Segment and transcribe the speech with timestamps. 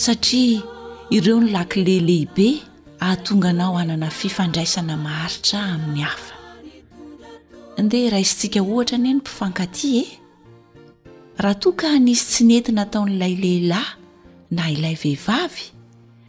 [0.00, 0.62] satria
[1.10, 2.62] ireo ny lakilehilehibe
[3.00, 6.34] ahatonganao anana fifandraisana maharitra amin'ny hafa
[7.82, 10.06] ndea raisitsika ohatra ne ny mpifankati e
[11.42, 13.92] raha toaka nisy tsi nentina taon'ilay lehilahy
[14.56, 15.62] na ilay vehivavy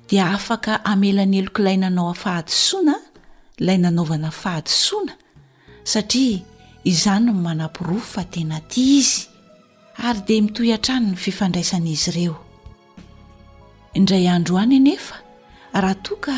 [0.10, 2.96] dia afaka amelanyelokoilaynanao afahadisoana
[3.62, 5.14] ilay nanaovana fahadisoana
[5.84, 6.40] satria
[6.92, 9.28] izany nmanampirofo fa tena ti izy
[10.08, 12.38] ary de mitoy an-trano ny fifandraisana izy ireo
[13.94, 15.16] indray andro any anefa
[15.84, 16.36] raha toa ka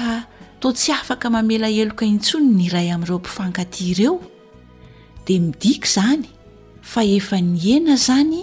[0.59, 4.15] tao tsy afaka mamela eloka intsony ny iray amin'ireo mpifankaty ireo
[5.25, 6.25] dia midika izany
[6.91, 8.39] fa efa ny ena izany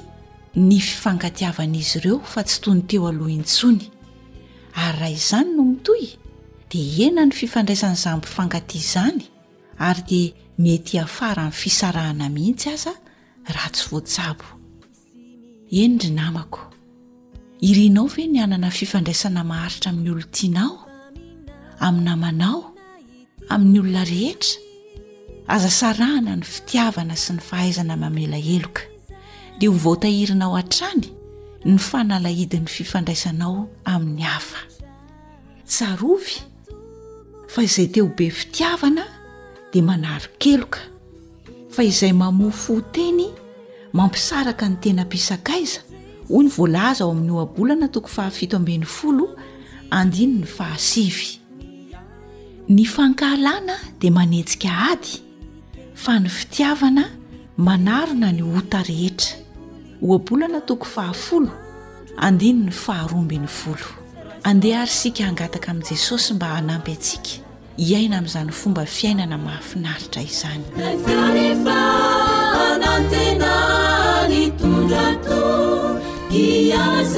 [0.68, 3.84] ny fifankatiavana izy ireo fa tsy toyny teo aloha intsony
[4.84, 6.04] ary raha izany no mitoy
[6.70, 9.22] dia ena ny fifandraisanyizany mpifankaty izany
[9.88, 10.30] ary dia
[10.64, 12.92] mety afara n'ny fisarahana mihitsy aza
[13.52, 14.46] raha tsy voasabo
[15.80, 16.62] en dry namako
[17.60, 20.72] irianao ve ny anana fifandraisana maharitra amin'ny olontianao
[21.84, 22.60] aminy namanao
[23.54, 24.60] amin'ny olona rehetra
[25.54, 28.82] azasarahana ny fitiavana sy ny fahaizana mamela heloka
[29.60, 31.06] dia ho vaotahirinao ha-trany
[31.70, 33.54] ny fanalahidin'ny fifandraisanao
[33.94, 34.62] amin'ny hafa
[35.72, 36.38] tsarovy
[37.54, 39.04] fa izay teo be fitiavana
[39.72, 40.80] dia manaro-keloka
[41.74, 43.28] fa izay mamoa fohteny
[43.92, 45.80] mampisaraka ny tena mpisakaiza
[46.30, 49.26] hoy ny voalaza ao amin'ny oabolana toko fahafito ambin'ny folo
[49.90, 51.28] andiny ny fahasivy
[52.68, 55.12] ny fankahalana dia manetsika ady
[55.94, 57.04] fa ny fitiavana
[57.56, 59.36] manarona ny hota rehetra
[60.02, 61.50] oabolana toko fahafolo
[62.16, 63.88] andiny ny faharoaambin'ny folo
[64.44, 67.30] andeha ary sika angataka amin'i jesosy mba hanampy antsika
[67.76, 70.64] hiaina amin'izany fomba fiainana mahafinaritra izany
[76.30, 77.16] كياصف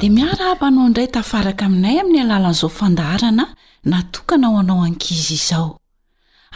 [0.00, 3.44] de miara apa nao indray tafaraka aminay amin'ny alalan'izao fandahrana
[3.92, 5.68] natokanaho anao ankizy izao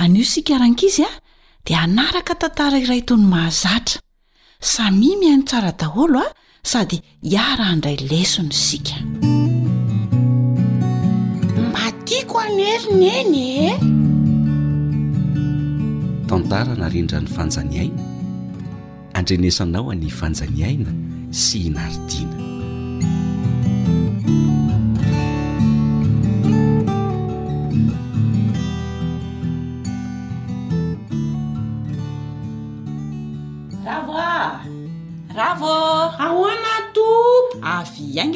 [0.02, 1.16] anio sika rankizy ao
[1.66, 3.98] dia hanaraka tantara iray tony mahazatra
[4.72, 6.32] sami mihaino tsara daholo ao
[6.70, 6.98] sady
[7.32, 8.96] ia raha ndray lesony sika
[11.74, 13.70] matiako anerineny e
[16.30, 18.02] tantaranarindra ny vanjaniaina
[19.18, 20.90] andrenesanao anyfanjaniaina
[21.42, 22.41] sy inaridina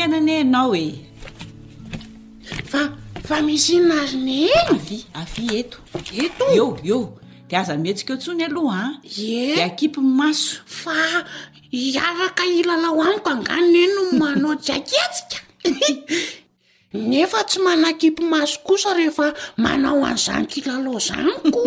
[0.08, 1.06] nane anao e
[2.70, 2.90] fa
[3.28, 5.78] fa mis innazyny avy avy eto
[6.24, 7.00] eto eo eo
[7.48, 9.66] de aza mihetsika eo tsony aloha ade ah.
[9.70, 10.96] akipyy maso fa
[11.72, 15.38] iaraka ilalao amiko anganona eny no manao jy aketika
[17.10, 19.26] nefa tsy manakipy maso kosa rehefa
[19.62, 21.60] manao anzanko ilala zanyko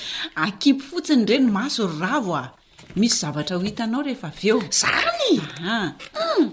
[0.46, 2.48] akipy fotsiny reny maso ryravo a ah.
[2.96, 5.76] misy zavatra ho hitanao rehefa av eo zanyaha
[6.16, 6.50] hmm.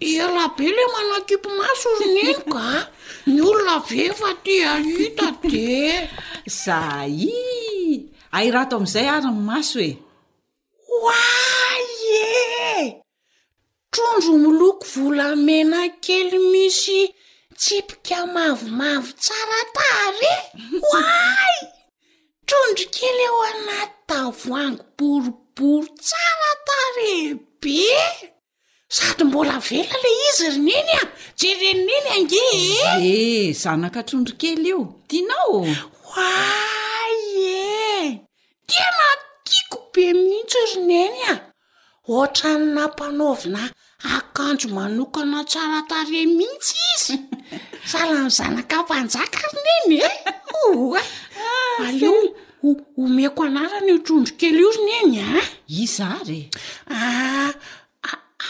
[0.00, 2.66] ela be le manakipo maso ozy nyiny ka
[3.32, 5.68] ny olona ve fa tya hita de
[6.62, 7.16] zay
[8.36, 9.92] airaha ato amin'izay ary ny maso oe
[11.04, 12.56] way e
[13.92, 17.00] trondro miloko volamena kely misy
[17.60, 20.34] tsipikamavomavo tsaratare
[20.90, 21.56] way
[22.46, 27.82] trondro kely eo anaty davoango boriboro tsaratarebe
[28.96, 31.04] sady mbola vela le izy rineny a
[31.40, 35.54] je renineny ange eeh zanaka trondrokely io dianao
[36.12, 37.16] way
[37.58, 38.06] e eh!
[38.68, 41.34] tia natiako be mhihitsy roneny a
[42.12, 43.62] ohatrany na mpanaovana
[44.16, 47.16] akanjo manokana tsara tare mihitsy izy
[47.90, 50.08] salany zanaka mpanjaka rineny e
[51.50, 52.18] a aleo
[52.62, 55.48] hoho meko anarany trondrokely io roneny a eh?
[55.84, 56.48] izarea
[56.94, 57.52] ah,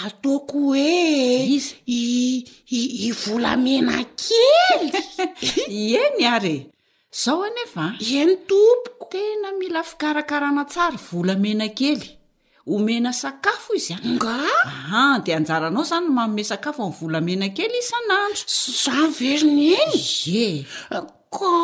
[0.06, 1.03] ataoko hoe
[1.56, 2.41] izy
[2.73, 4.87] ii volamena kely
[6.03, 6.56] eny ary
[7.23, 12.03] zaho anefa e ny tompoko tena mila fikarakarana tsara volamena kely
[12.75, 14.12] omena sakafo izy ay ah.
[14.17, 14.35] nga
[14.69, 18.43] aha de anjaranao izany n manome sakafo mn'y volamena kely is anandro
[18.85, 20.47] zany very ny enye
[21.35, 21.55] ka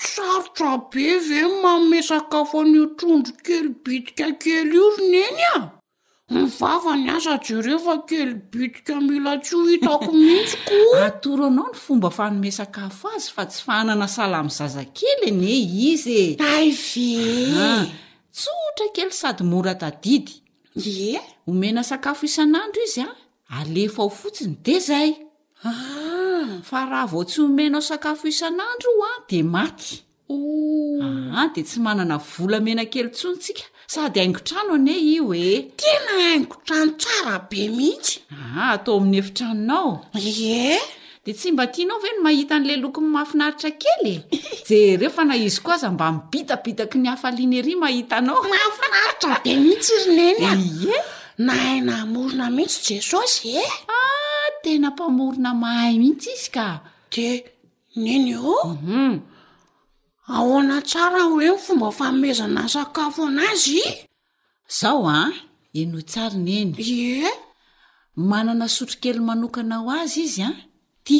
[0.00, 5.62] tsarotra be ve manome sakafo anyotrondro kely bidika kely iorony eny a ah.
[6.32, 10.56] mvvany aa je efkey biika ila y o itako mihtsy
[10.92, 15.50] koatoro anao ny fomba fanome sakafo azy fa tsy faanana salamy zazakely ene
[15.90, 16.20] izy
[16.56, 17.90] ave
[18.38, 20.34] tsotra kely sady moratadidy
[21.50, 23.10] omena sakafo isan'andro izy a
[23.58, 25.10] alefa ao fotsiny de zay
[25.68, 26.50] ah.
[26.68, 29.98] fa raha vao tsy omenao sakafo isan'andro o a de matya
[30.32, 31.02] oh.
[31.54, 33.62] de tsy manana vola mena kely tsontika
[33.94, 35.48] sady aingontrano ane io e
[35.80, 39.90] tena aigotranotsara be mihitsy a ah, atao amin'ny efitranonao
[40.28, 40.78] e
[41.24, 44.14] de tsy mba tianao ve no mahita an'la loko ny mahafinaritra kelye
[44.68, 50.36] je reh fa na izy ko aza mba mibitabitaky ny hafalineria mahita anaobe its inee
[51.96, 53.62] aaoona mihitsy jesos e
[53.96, 56.66] a ah, tena mpamorona mahay mihitsy izy ka
[57.12, 57.26] de
[58.04, 59.12] niny ohum
[60.26, 63.80] ahoana tsara hoe fomba famezana sakafo ana azy
[64.78, 65.32] zaho an ah?
[65.80, 66.72] enho tsari ny eny
[67.28, 67.30] e
[68.30, 70.58] manana sotrokely manokana aho azy izy an ah?
[71.06, 71.18] ty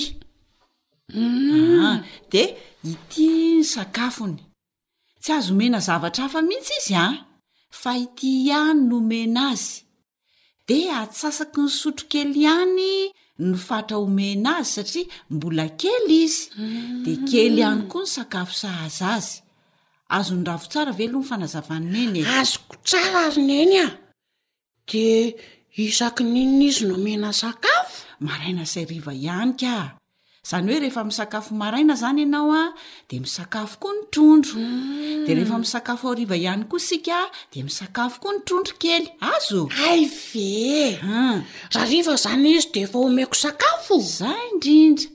[1.08, 1.28] mm.
[1.28, 1.80] mm.
[1.90, 1.98] ah,
[2.32, 2.42] de
[2.92, 3.24] ity
[3.58, 4.40] ny sakafony
[5.22, 7.14] tsy azo omena zavatra hafa mihitsy izy an
[7.80, 9.74] fa ity ihany nomena azy
[10.68, 12.86] de atsasaky ny sotrokely ihany
[13.44, 17.02] ny fatra homena azy satria mbola kely izy mm.
[17.04, 19.32] de kely ihany koa ny sakafo sahaza azy
[20.16, 23.88] azo ny ravo tsara ve aloha ny fanazavanina eny e aazoko tsara ary nyeny a
[24.90, 25.06] de
[25.84, 27.96] isaky ninona izy nomena sakafo
[28.26, 29.72] maraina say riva ihanika
[30.46, 32.74] zany hoe rehefa misakafo maaina zany ianao a
[33.10, 33.94] de mikoa ehemiao
[35.86, 36.78] ao ihny ko
[37.52, 41.42] de miaao koa nytrondro key azo ay veraha
[42.24, 43.26] zanyizy defikoa
[44.18, 45.06] za indrindra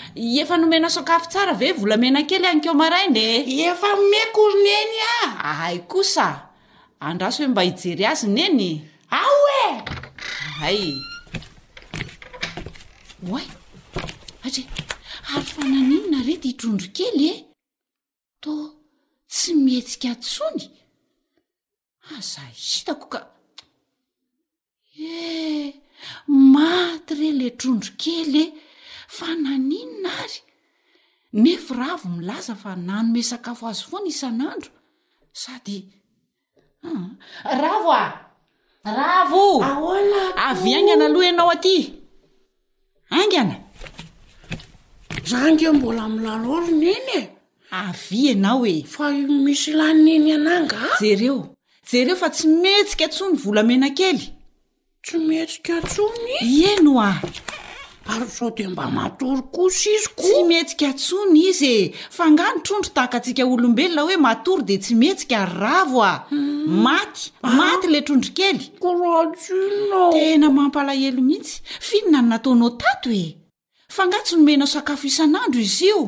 [0.42, 3.24] efa nomena sokafo tsara ve vola mena kely ankeo marainye
[3.68, 6.48] efa mekoryneny a ahai kosa
[7.08, 8.64] andrasy hoe mba hijery azyny eny
[9.10, 9.66] ao e
[10.64, 10.80] ay
[13.32, 13.46] oay
[14.46, 14.62] atri
[15.34, 17.34] ary fananinona rety hitrondro kely e
[18.40, 18.52] to
[19.30, 20.64] tsy mihetsika tsony
[22.18, 23.20] aza hitako ka
[26.26, 28.44] maty re le trondro kelye
[29.16, 30.40] fa naninna ary
[31.42, 34.70] nefa ravo milaza fa nanome sakafo azy foa n isan'andro
[35.40, 35.78] sady
[36.88, 37.10] ah,
[37.62, 38.06] ravo a
[39.00, 39.42] ravo
[40.48, 41.76] avy aingana aloha ianao aty
[43.18, 43.56] angana
[45.30, 47.20] zange mbola mlalolony inye
[47.84, 49.04] avy ianao e fa
[49.44, 51.40] misy lanny ananga jereo
[51.90, 54.39] jereo fa tsy metsika ntso ny volamena kely
[55.14, 57.12] eno a
[58.12, 61.82] aryzao demba matory kosizytsy mhetsika ntsony izy e
[62.16, 66.04] fa nga nytrondro tahaka atsika olombelona hoe matory de tsy metsika ravo a
[66.84, 71.54] maty maty la trondrokelyktena mampalahelo mihitsy
[71.88, 73.26] finina ny nataonao tato e
[73.94, 76.00] fa nga tsy nomenao sakafo isan'andro izy io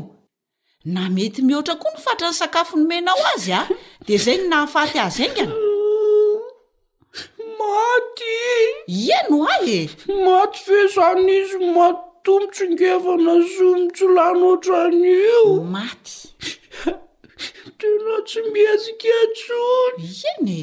[0.94, 3.60] na mety mihoatra koa nofatra ny sakafo nomenao azy a
[4.06, 5.38] de zay no nahafaty azyng
[8.88, 9.68] ieno ay
[10.10, 15.40] e maty vezanyizy maty tombotsy ngefana zomotsolano otran'io
[15.74, 16.16] maty
[17.78, 20.56] tenao tsy miesika tsony iany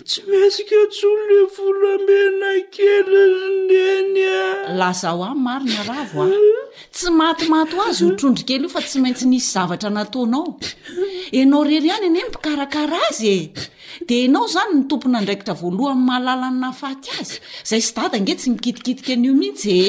[0.00, 4.74] e tsy miesika tsony le voloamena kely znyeny a e.
[4.80, 6.28] lazaho ay marina ravo a
[6.94, 10.46] tsy matymato azy ho trondrokely io fa tsy maintsy nisy zavatra nataonao
[11.38, 13.38] ianao rery iany eneny e, mpikarakara azy e
[14.06, 18.16] dia enao izany ny tompona andraikitra voaloha nny mahalala nna afaty azy izay sy dada
[18.22, 19.86] nge tsy mikidikidika an'io mihitsy e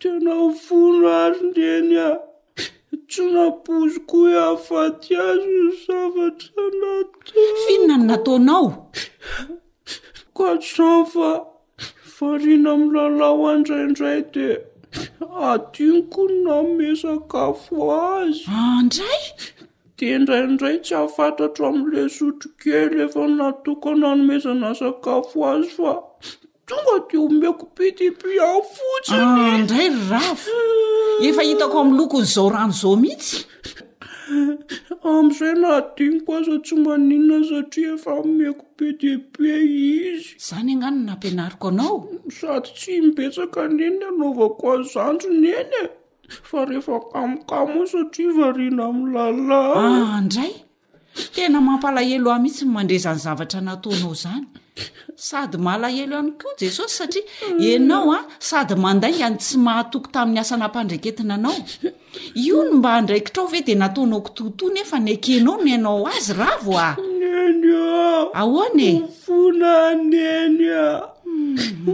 [0.00, 2.10] tena ovono aryndeny a
[3.08, 7.12] tsy napozyko e hoe afaty azy zavatra nat
[7.64, 8.66] finina ny nataonao
[10.36, 11.28] kasa fa
[12.18, 14.54] variana aminylalao andraiindray dia
[15.50, 17.74] adinoko n namesakafo
[18.20, 19.61] azy andray ah,
[20.16, 25.90] endraindray tsy ahafantatro am'la sotro kely efa natokon anomezana sakafo azy fa
[26.68, 30.36] tonga de ho meko be dibu ao fots inyyandray ah, rao
[31.28, 33.36] efa hitako ami'ny lokon' zao rano zao mihitsy
[35.10, 41.66] amn'izay nahadinoko aza tsy maninna satria efa meko be dibu izy zany angano na ampianariko
[41.70, 41.96] anao
[42.38, 45.80] sady tsy mibetsaka nyeny anaovako a zandro ny eny
[46.28, 48.84] a eheakamokao satraina
[50.16, 50.54] ayndray ah,
[51.34, 54.44] tena mampalahelo amitsy n mandrezany zavatra nataonao zany
[55.16, 57.22] sady malahelo ihany koa jesosy satria
[57.76, 61.56] anao a ah, sady mandainga ny tsy mahatoko tamin'ny asanampandraketina anao
[62.34, 66.80] io no mba handraikitrao ve de nataonao kototoa nefa nakenao ny anao azy ravo a
[66.86, 66.94] ah?
[67.52, 67.62] nn
[68.40, 70.82] ahoan emiona nna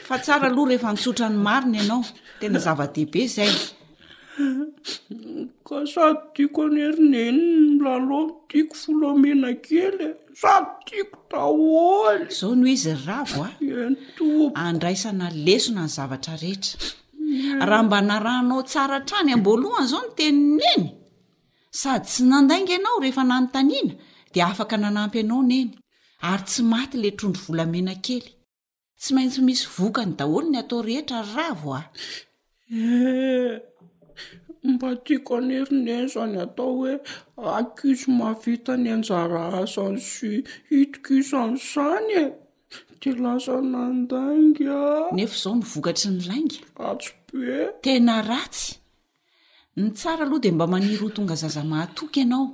[0.09, 2.05] fa tsara aloha rehefa nitsotrany marina ianao
[2.41, 3.53] tena zava-dehibe zay
[5.69, 7.41] ka sady tiako any herineny
[7.85, 10.03] laloa mtiako volamena kely
[10.43, 13.41] sady tiako daoy zao noho izy ravo
[14.59, 17.04] a andraisana lesona ny zavatra rehetra
[17.69, 20.85] raha mba narahanao tsara trany amboalohany zao no teni n eny
[21.81, 23.93] sady tsy nandainga ianao rehefa nanontaniana
[24.33, 25.71] dia afaka nanampy ianao neny
[26.31, 28.27] ary tsy maty la trondro volamena kely
[29.01, 31.83] tsy maintsy misy vokany daholo ny atao rehetra ravo ahoe
[32.79, 33.53] eh,
[34.73, 36.93] mba tiako any erineny zany atao hoe
[37.59, 40.31] akiso mavita ny anjara aza ny sy
[40.71, 42.23] hitikisan zanye
[43.13, 43.37] ne
[45.35, 48.75] zao nvokaty ny laingatena ratsy
[49.77, 52.47] ny tsara aloha de mba maniro tonga zaza mahatoka anao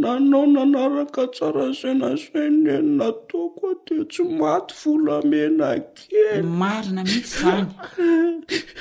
[0.00, 7.66] nanao nanaraka tsara zanazanennataokoa de tsy maty volamenakemarina mihitsy zany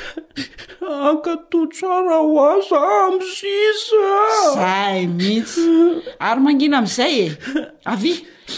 [1.10, 5.64] akato tsara o aza amzisazay miitsy
[6.28, 7.28] ary mangina am'izay e
[7.94, 8.12] avy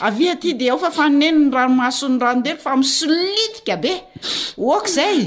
[0.08, 3.92] avi aty di ao fa faneniny ranmahason'ny randelo fa misolitika be
[4.72, 5.18] ooka zay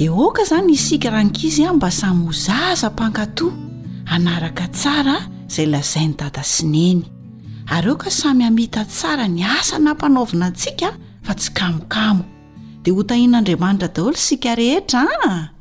[0.00, 3.52] i oka izany isika rankizy a mba samy mozaza mpangatòa
[4.14, 5.16] anaraka tsara
[5.48, 7.00] izay lazai ny dada sineny
[7.74, 10.88] ary eoka samy hamita tsara ny asanampanaovina antsika
[11.26, 12.24] fa tsy kamokamo
[12.82, 15.59] dia ho tahin'andriamanitra daholo sika rehetra a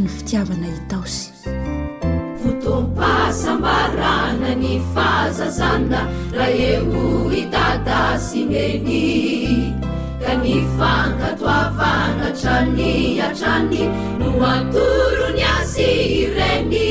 [0.00, 1.28] ny fitiavana itaosy
[2.40, 6.00] fotom-pasambarana ny fazazana
[6.32, 9.04] raeo itada syneny
[10.24, 12.88] ka nifangatoavanatra ny
[13.28, 13.82] atrany
[14.20, 15.86] no matorony asy
[16.24, 16.84] ireny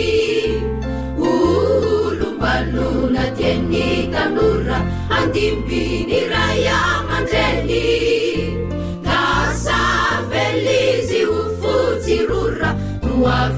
[1.33, 4.77] olom-balona teny tanora
[5.17, 8.20] andimbi ny ray amandreny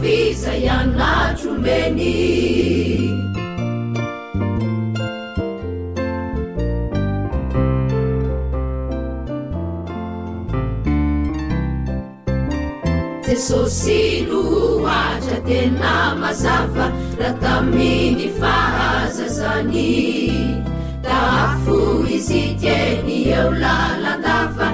[0.04, 2.14] fiza ianatrombeny
[13.26, 16.86] jesosy lo atra tena mazava
[17.20, 19.90] ra taminy ny fahazazany
[21.06, 21.80] tafo
[22.16, 24.68] izy teny eo la landafa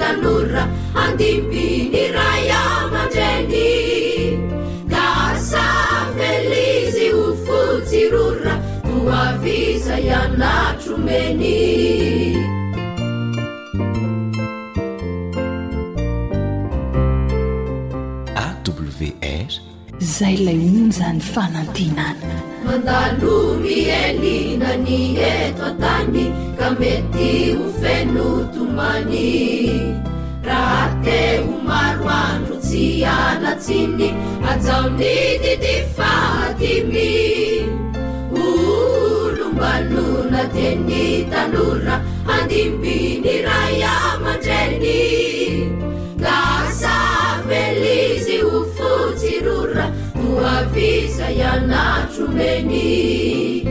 [0.00, 0.64] tanorra
[1.06, 3.70] andimbiny raiamandrany
[4.92, 5.08] da
[5.50, 5.66] sa
[6.18, 8.54] felizy ho fotsirora
[8.88, 8.96] no
[9.26, 12.60] aviza ianatro menyawr
[20.16, 24.94] zay lay ony zany fanantinana mandalomy elina ny
[25.34, 26.24] eto atany
[26.58, 29.30] ka mety ho fenotomany
[30.48, 32.84] raha te ho maro andro tsy
[33.16, 34.08] anatsiny
[34.52, 37.12] ajaony tyty fahkymi
[38.44, 41.00] olom-balona teny
[41.32, 41.96] talora
[42.36, 45.00] andimbiny ray amandreny
[46.24, 49.86] lasavelizy ho fotsy rora
[50.38, 53.62] aviza ianatro meny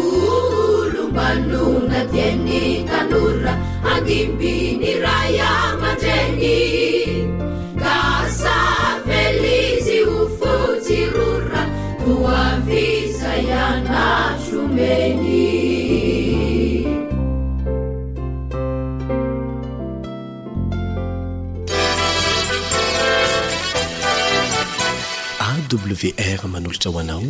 [0.00, 3.54] olombanona tieny tanora
[3.94, 6.58] angimbiny raiamandreny
[7.82, 8.58] kasa
[9.06, 10.06] felizy o
[10.38, 11.62] fosirorra
[12.04, 14.04] no aviza iana
[25.76, 27.22] wr manolotra hoanao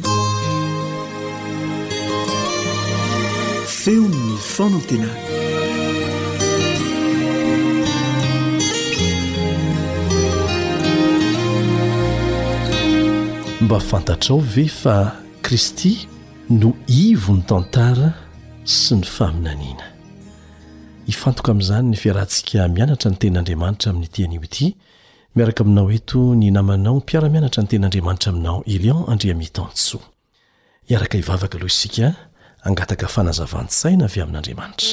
[3.66, 5.09] feony no fonantena
[13.61, 16.09] mba fantatra o ve fa kristy
[16.61, 18.12] no ivony tantara
[18.64, 19.85] sy ny faminaniana
[21.07, 24.68] hifantoka amin'izany ny ferahantsika mianatra ny tenynandriamanitra amin'nyitianio ity
[25.36, 30.00] miaraka aminao ento ny namanao ny mpiaramianatra ny ten'andriamanitra aminao elion andria mitantsoa
[30.90, 32.06] iaraka ivavaka aloha isika
[32.68, 34.92] angataka fanazavantsaina avy amin'andriamanitra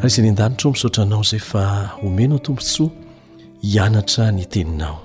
[0.00, 1.64] ary izany an-danitra o misotranao zay fa
[2.02, 2.90] homenao tompontsoa
[3.70, 4.96] hianatra ny teninao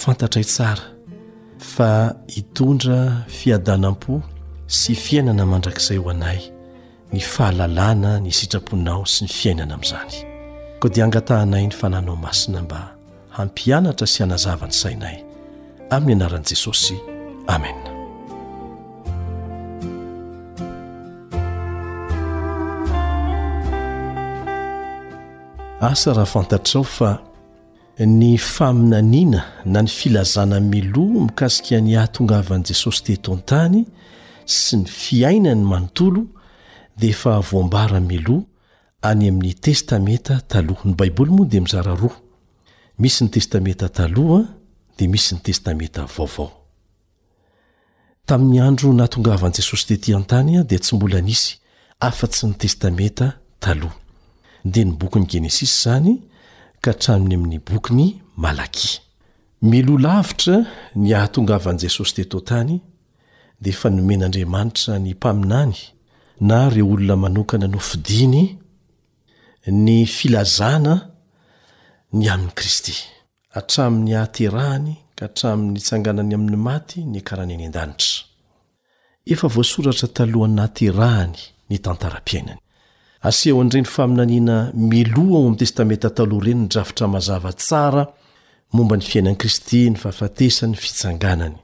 [0.00, 0.82] fantatray tsara
[1.74, 1.88] fa
[2.34, 2.98] hitondra
[3.38, 4.14] fiadanam-po
[4.76, 6.40] sy fiainana mandrakizay hoanay
[7.16, 10.16] nyfahalalana ny sitraponao sy ny fiainana amin'izany
[10.80, 12.80] koa dia angatahanay ny fananao masina mba
[13.36, 15.16] hampianatra sy hanazava ny sainay
[15.96, 16.96] amin'ny anaran'i jesosy
[17.48, 17.78] amen
[25.80, 27.10] asa raha fantatraao fa
[28.04, 33.86] ny faminaniana na ny filazanamiloa mikasika ny hahatongaavan'i jesosy teto an-tany
[34.44, 36.22] sy ny fiainany manontolo
[36.96, 38.44] deefa voambara milo
[39.00, 42.10] any amin'ny testamenta taloha ny baiboly moa de mizarara
[42.98, 44.38] misy ny testamenta talha
[44.98, 46.48] de misy ny testamenta vaoao
[48.26, 51.58] tamin'ny andro nahatongavan'i jesosy tetian-tany di tsy mbola nisy
[52.08, 53.26] afa-tsy ny testamenta
[53.60, 53.74] tah
[54.64, 56.14] de ny bokyn'ny genesis zany
[56.82, 59.00] ka htramony amin'ny bokyny alai
[59.62, 60.56] ml lavitra
[60.94, 62.80] ny ahatongavan'jesosy tetotany
[63.60, 65.76] de efa nomen'andriamanitra ny mpaminany
[66.40, 68.56] na reo olona manokana nofidiny
[69.66, 71.10] ny filazana
[72.12, 72.94] ny amin'ny kristy
[73.56, 78.24] atramin'ny aterahany ka hatramin'ny itsanganany amin'ny maty ny akarany ny an-danitra
[79.32, 82.60] efa voasoratra talohanaterahany ny tantaram-piainany
[83.28, 88.04] aseho andra ny faminaniana miloao ami'ny testamenta taloha reny nydrafitra mazava tsara
[88.74, 91.56] momba ny fiainan'i kristy ny fahafatesany fitsanganany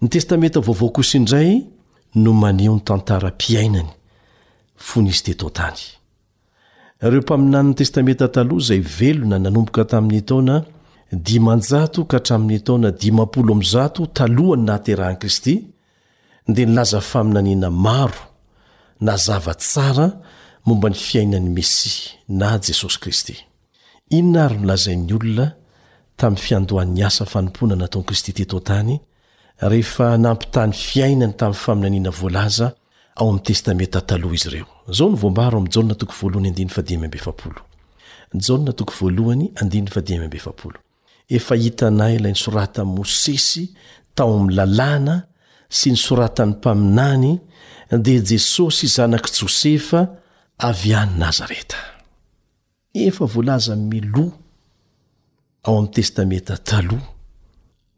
[0.00, 1.64] ny testamenta vaovaokosa indray
[2.14, 3.88] no maneo ny tantarampiainany
[4.86, 5.78] fo nizy tetotany
[7.06, 10.56] ireo mpaminan'ny testamenta taloha izay velona nanomboka tamin'ny taona
[11.26, 15.54] dimanjato ka hatramin'ny taona dizao talohany na terahan'i kristy
[16.54, 18.22] dia nilaza faminaniana maro
[19.04, 20.06] na zava tsara
[20.66, 23.36] momba ny fiainan'ny mesia na jesosy kristy
[24.16, 25.46] inona ary nolazain'ny olona
[26.18, 28.94] tamin'ny fiandohan'ny asa fanompoana nataon' kristy tetontany
[29.60, 32.72] rehefa nampitany fiainany tamy faminanina voalaza
[33.16, 35.66] ao am testameta taloha izy ireo zao nvombaroam
[41.28, 43.64] efahitana lay nisoratany mosesy
[44.14, 45.14] tao amy lalàna
[45.78, 47.38] sy nisoratany mpaminany
[48.04, 50.00] dia jesosy zanak' josefa
[50.58, 51.76] avy any nazareta
[52.94, 54.32] f volaza milo
[55.64, 57.02] ao am testameta taloh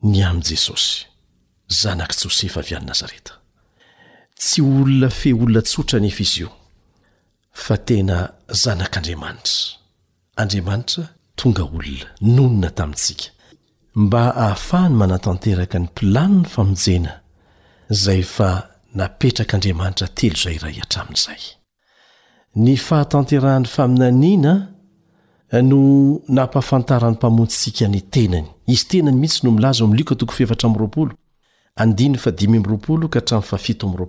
[0.03, 1.07] ny am jesosy
[1.69, 3.33] zanak' tsosefa vy annazareta
[4.39, 6.51] tsy olona fe olona tsotrany efa izy io
[7.53, 8.19] fa tena
[8.63, 11.05] zanak'andriamanitra andriamanitra
[11.35, 13.25] tonga olona nonona tamintsika
[13.95, 17.13] mba ahafahany manatanteraka ny mpilani ny famojena
[17.91, 18.49] zay fa
[18.95, 21.43] napetrakaandriamanitra telo izay ira iatramin'izay
[22.65, 24.55] ny fahatanterahany faminaniana
[25.63, 25.81] no
[26.29, 31.13] nampafantarany mpamonsika ny tenany izy tenany mihitsy no milaza o amin'lioka toko fefatra amn'y roapolo
[31.79, 34.09] andiny fa dimymby roaolo ka htramfafitoro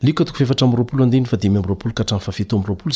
[0.00, 0.12] ay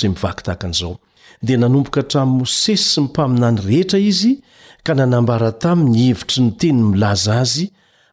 [0.09, 0.97] miktahazao
[1.43, 4.37] dia nanomboka htram' mosesy sy ny mpaminany rehetra izy
[4.83, 7.67] ka nanambara tamy ny hevitry ny teny milaza azy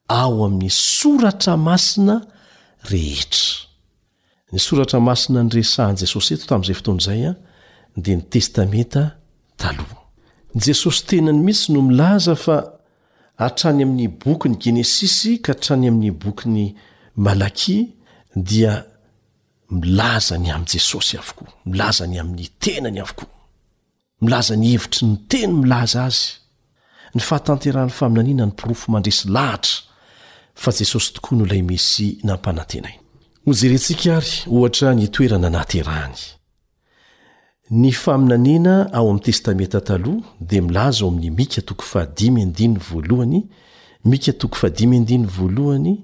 [0.07, 2.21] ao amin'ny soratra masina
[2.89, 3.69] rehetra
[4.51, 7.33] nsoratra masina ny resahn jesosy eota'zay oonzayd
[8.29, 9.09] testamenta
[10.61, 12.35] tjesosy tenany mitsy no milaza
[13.37, 16.75] artrany amin'ny boky ny genesisy ka hatrany amin'ny bokyny
[17.15, 17.95] malaki
[18.35, 18.83] dia
[19.69, 23.27] milaza ny amin' jesosy avokoa milaza ny amin'ny tenany avokoa
[24.21, 26.25] milaza ny hevitry ny teny milaza azy
[27.15, 29.81] ny fahatanterahany faminaniana ny pirofo mandresy lahitra
[30.55, 32.99] fa jesosy tokoa no lay mesy nampanantenainy
[33.45, 36.15] ho jerentsika ary ohatra ny toerana anaterahany
[37.71, 43.43] ny faminanina ao am testameta talh di milaza ao aminy mika toko faha55valhy
[44.05, 45.97] mi5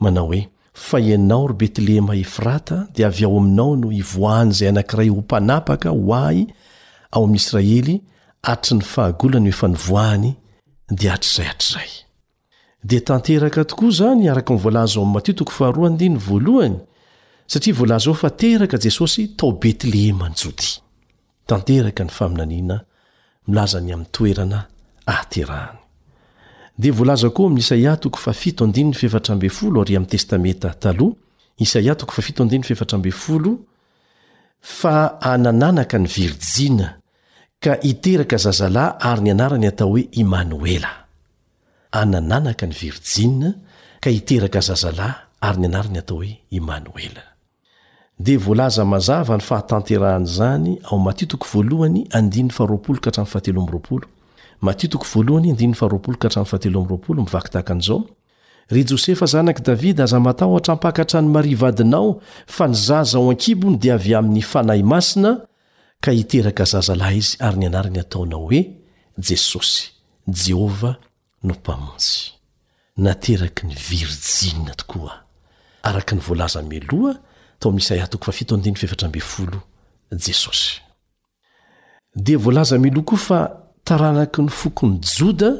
[0.00, 5.90] manao hoe faianao ro betlehemaefrata di avy ao aminao no hivoahny zay anankiray ho mpanapaka
[5.90, 6.46] ho ay
[7.10, 8.00] ao ami israely
[8.42, 10.32] atr ny fahagolany efa nivoany
[10.88, 11.88] di atrzayatrzay
[12.84, 16.76] di tanteraka tokoa zany araka mivlaza2
[17.46, 20.30] satria vlazoteraka jesosy tao betlehema
[21.46, 22.76] tanteraka ny faminanina
[23.48, 24.58] milaza ny ami'ny toerana
[25.14, 25.78] ahterahany
[26.82, 28.08] devolaza koa isaiaty
[30.12, 30.70] testameta
[32.78, 33.12] saa
[34.78, 34.94] fa
[35.32, 36.78] anananaka ny virjin
[37.64, 39.66] ka iteakazaytnananaka
[42.66, 43.48] ny virjie
[44.02, 47.33] ka hiteraka zazalahy ary ny anarany atao hoe emanoela
[48.18, 50.78] dea volaza mazava ny fahatanterahany zany
[57.84, 58.06] ao
[58.68, 63.94] ry josefa zanaky davidy aza matahotra hampakatra ny mari vadinao fa nizaza ho ankibony dia
[63.94, 65.44] avy amin'ny fanahy masina
[66.00, 68.70] ka hiteraka zaza lahy izy ary nianarana ataonao hoe
[69.18, 69.90] jesosy
[70.28, 70.96] jehovah
[71.42, 72.32] no mpamonjy
[72.96, 75.20] nateraky ny virijiina tokoaa
[75.82, 77.14] araka ny volaza miloa
[82.16, 83.38] di voalaza milo ko fa
[83.84, 85.50] taranaky ny fokony joda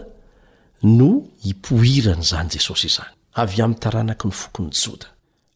[0.82, 1.08] no
[1.42, 5.06] hipohirany zany jesosy izany avy amy taranaky ny fokony joda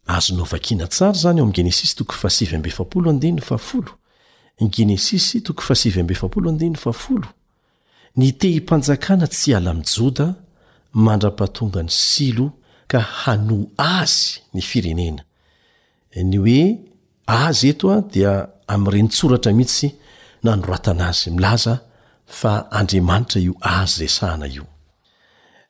[0.06, 1.52] azonovakina tsara zany eo
[6.48, 7.04] amgs
[8.16, 10.26] nite himpanjakana tsy iala my joda
[10.92, 12.50] mandrapatongany silo
[12.88, 15.22] ka hanò azy nyfirenena
[16.24, 16.82] ny hoe
[17.24, 18.34] azy eto a dia
[18.66, 19.88] ami'irenitsoratra mihitsy
[20.42, 21.74] nanoratana azy milaza
[22.24, 24.64] fa andriamanitra io azy reysahana io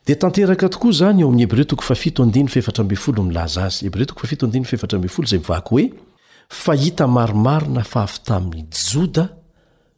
[0.05, 5.87] dia tanteraka tokoa izany eo amin'y hebreo tokofaffol milaza azy hbeoto zay mivako hoe
[6.49, 9.25] fa hita maromaro na faafy tamin'ny joda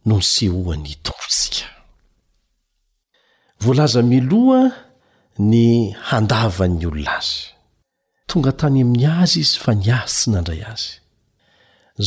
[0.06, 1.66] no nysehoan'ny tompontsika
[3.64, 4.62] voalaza miloha
[5.50, 7.58] ny handavan'ny olona azy
[8.31, 10.88] tonga tany ami'yazy izy fa niasy sy nandray azy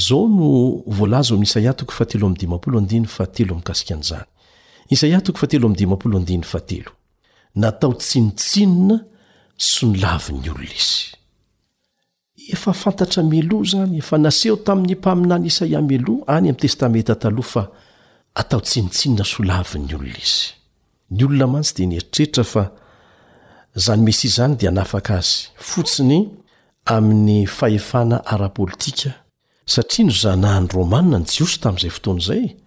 [0.06, 0.84] zao no
[7.56, 8.96] natao tsinitsinina
[9.72, 11.02] sonilavin'ny olona izy
[12.54, 17.64] efa fantatra melò zany efa naseho tamin'ny mpaminany isaia mialoh any am'y testameta taloha fa
[18.42, 20.48] atao tsinintsinina solavin'ny olona izy
[21.16, 22.64] ny olona mantsy dia nieritreritra fa
[23.76, 26.30] zany mesia zany di anafaka azy fotsiny
[26.86, 29.10] amin'ny fahefana arapôlitika
[29.66, 32.58] satria nozanaha ny romania ny jiosy tamin'izay fotoanzay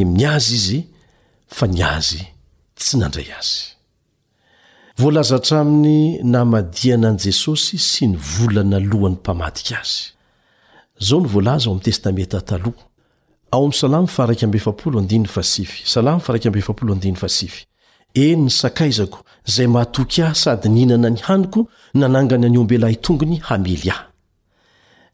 [0.03, 0.81] naiazy izy
[1.47, 2.23] fa niazy
[2.75, 10.03] tsy nandray azyvoalaza traminy namadiana any jesosy sy nivolanalohany mpamadiky azy
[11.07, 12.39] zao nvolaza omtestameta
[18.15, 23.89] eny ny sakaizako zay mahatoky ay sady nihinana ny haniko nanangany any ombelahy tongony hamely
[23.91, 23.97] ay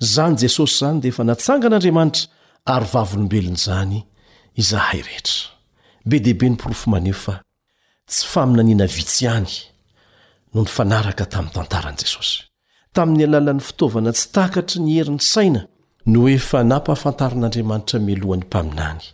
[0.00, 2.28] izany jesosy izany dia efa natsangan'andriamanitra
[2.66, 3.96] ary vavolombelon' izany
[4.56, 5.50] izahay rehetra
[6.06, 7.34] be dihibe ny mpirofo maneo fa
[8.08, 9.52] tsy faminaniana vitsy any
[10.54, 12.38] no ny fanaraka tamin'ny tantaran'i jesosy
[12.94, 15.62] tamin'ny alalan'ny fitaovana tsy tahkatry ny herin'ny saina
[16.06, 19.04] no efa nampahafantarin'andriamanitra melohan'ny mpaminany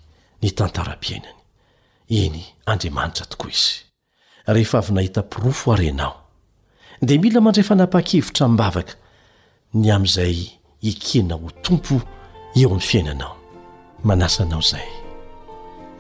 [0.43, 1.39] ny tantaram-piainany
[2.25, 3.75] eny andriamanitra tokoa izy
[4.55, 6.15] rehefa avy nahita -pirofo arenao
[7.07, 8.93] dia mila mandrayfanampa-kevitra min'nbavaka
[9.75, 11.95] ny amin'izay ikena ho tompo
[12.55, 13.37] eo aminny fiainanao
[14.05, 14.89] manasanao zay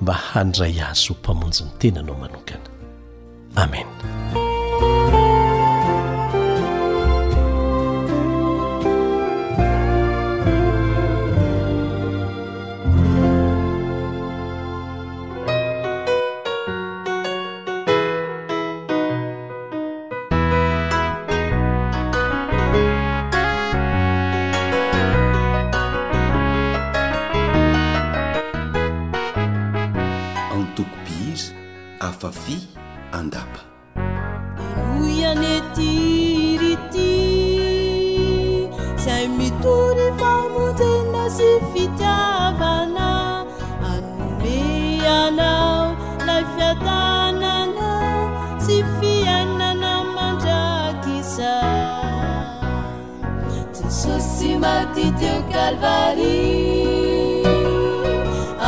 [0.00, 2.66] mba handray azo ho mpamonjy ny tenanao manokana
[3.56, 3.96] amena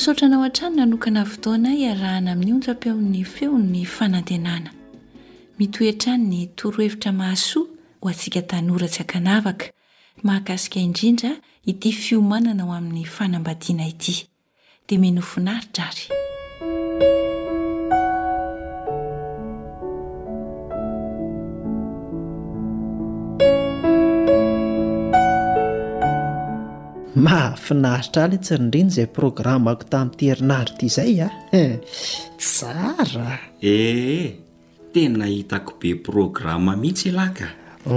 [0.00, 4.70] saoatra anao an-trano nanokana votoanay arahana amin'ny ontsampion'ny feon'ny fanantenana
[5.58, 7.66] mitoen-trany ny torohevitra mahasoa
[8.00, 9.66] ho antsiaka tanora tsy hakanavaka
[10.24, 11.30] maakasika indrindra
[11.68, 14.14] ity fiomanana ao amin'ny fanambadiana ity
[14.86, 16.06] dia minofin aridra ary
[27.18, 31.60] mahafinaritra aly tsirindriny izay programako tami'ityherinadro ity izay a ah.
[32.38, 34.28] tsara ee eh,
[34.94, 37.48] tena hitako be programma mihitsy elay ka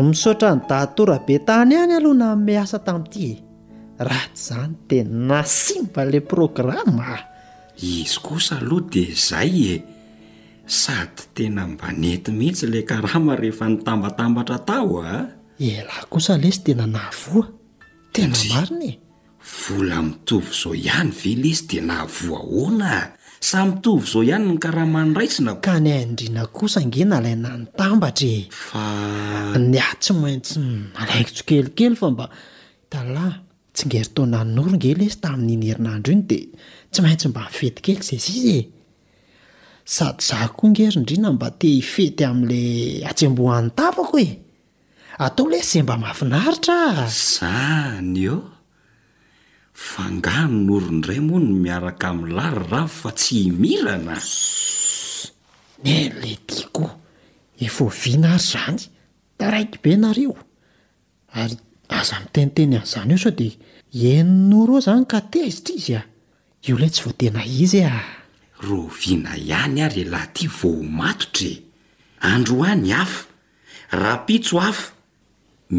[0.04, 3.38] misaotra ny datorabe tany any aloha na me asa tamiitye
[4.02, 7.10] raha ty zany tena simba la programma
[7.78, 9.76] izy kosa aloha de zay e
[10.65, 15.26] sady tena mbanety mihitsy la karama rehefa nitambatambatra tao a ah.
[15.62, 17.12] elah osalesy tena naa
[18.13, 18.93] tea mainae
[19.67, 23.10] vola mitovy zao ihany velezy de nahavoahoana
[23.41, 28.28] sa mitovy zao ihany ny karaha manraisina ka ny aindrina kosa nge nalaina ny tambatra
[28.28, 30.60] ea nya tsy maintsy
[30.97, 32.26] malaikitso kelikely fa mba
[32.91, 33.34] dalahy
[33.73, 36.45] tsy ngeritaonanynorongelesy tamin'iny herinandro iny dea
[36.91, 38.62] tsy maintsy mba mifetikely zay zy izy e
[39.95, 44.30] sady za koa ngeriindrina mba te hifety am'lay atsemohan'ny tafao e.
[45.17, 48.43] atao 'lesy zay mba mafinaritra ah izany oo
[49.86, 54.17] fangano n'orondray moa no miaraka min'ny lary ravo fa tsy himirana
[55.84, 56.91] ne le tia koa
[57.65, 58.80] efa o vina ary izany
[59.38, 60.34] da raiky be nareo
[61.41, 61.58] ary
[61.99, 63.54] aza miteniteny anyizany eo sao dia
[64.17, 66.02] enonoro ao izany ka teizitra izy a
[66.67, 67.93] io lay tsy votena izy a
[68.65, 71.63] ro viana ihany a re lah ti voomatotra e.
[72.34, 73.23] andro any hafa
[73.99, 74.91] raha pitso afa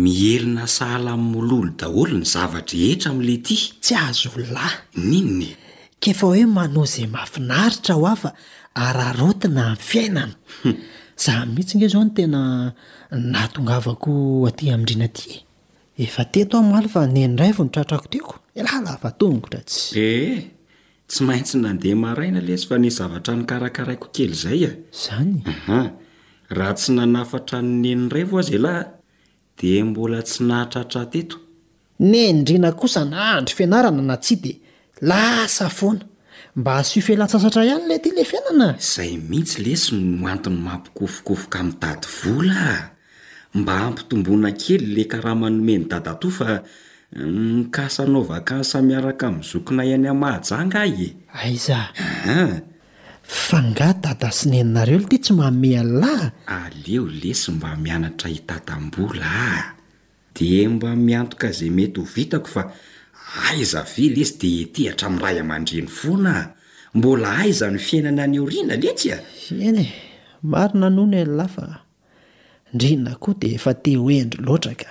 [0.02, 3.54] mielina sahala mnololo daholo ny zavatra hetra ami'la ty
[3.84, 4.76] tsy azo lahy
[5.10, 5.34] ninn
[6.02, 8.30] ke fa hoe mano zay mafinaritra ho afa
[8.84, 10.76] aainaam'ny iainana hmm.
[11.24, 12.40] zamihitsy nga zao no tena
[13.32, 14.10] natongavako
[14.50, 15.26] aty amindrina ty
[16.06, 18.34] efateto maly fa nenidrayvo nitatrako tiako
[18.66, 20.38] lahlafatongotra tsy ee eh,
[21.08, 24.72] tsy maintsy nandeha maaina le zy fa ny zavatra nykarakaraiko kely zay a e.
[25.04, 25.42] zanyh
[26.56, 28.98] raha tsy nanafatra nneniayvoazah
[29.58, 31.36] dia mbola tsy nahatratra teto
[32.10, 34.56] nendrina kosa na andry fianarana na tsy dia
[35.10, 36.04] lasa foana
[36.58, 41.78] mba asyofelatsasatra ihany lay ty e ila fiainana izay mihitsy lesy no antony mampikofokofoka amin'ny
[41.82, 42.82] dady vola ah
[43.58, 46.48] mba ampitombona kely la kara manomeny dady ato fa
[47.14, 51.08] nikasanaovakansa mm, miaraka min'nyzokina iany amahajanga ay e
[51.42, 51.88] aizaha
[52.38, 52.54] ah,
[53.24, 59.64] fa nga dada sineninareo la tya tsy maome anlahya aleo lesy mba mianatra hitatam-bola ah
[60.36, 62.62] de mba miantoka izay mety ho vitako fa
[63.48, 66.42] aiza ve lesy de ete hatramin'ny raha ihamandreny foanaa
[66.96, 69.18] mbola aiza ny fiainana any eo rina letsy a
[69.66, 69.84] enye
[70.50, 71.66] mari nanono anylahy fa
[72.74, 74.90] ndrina koa dia efa te hoendry loatra ka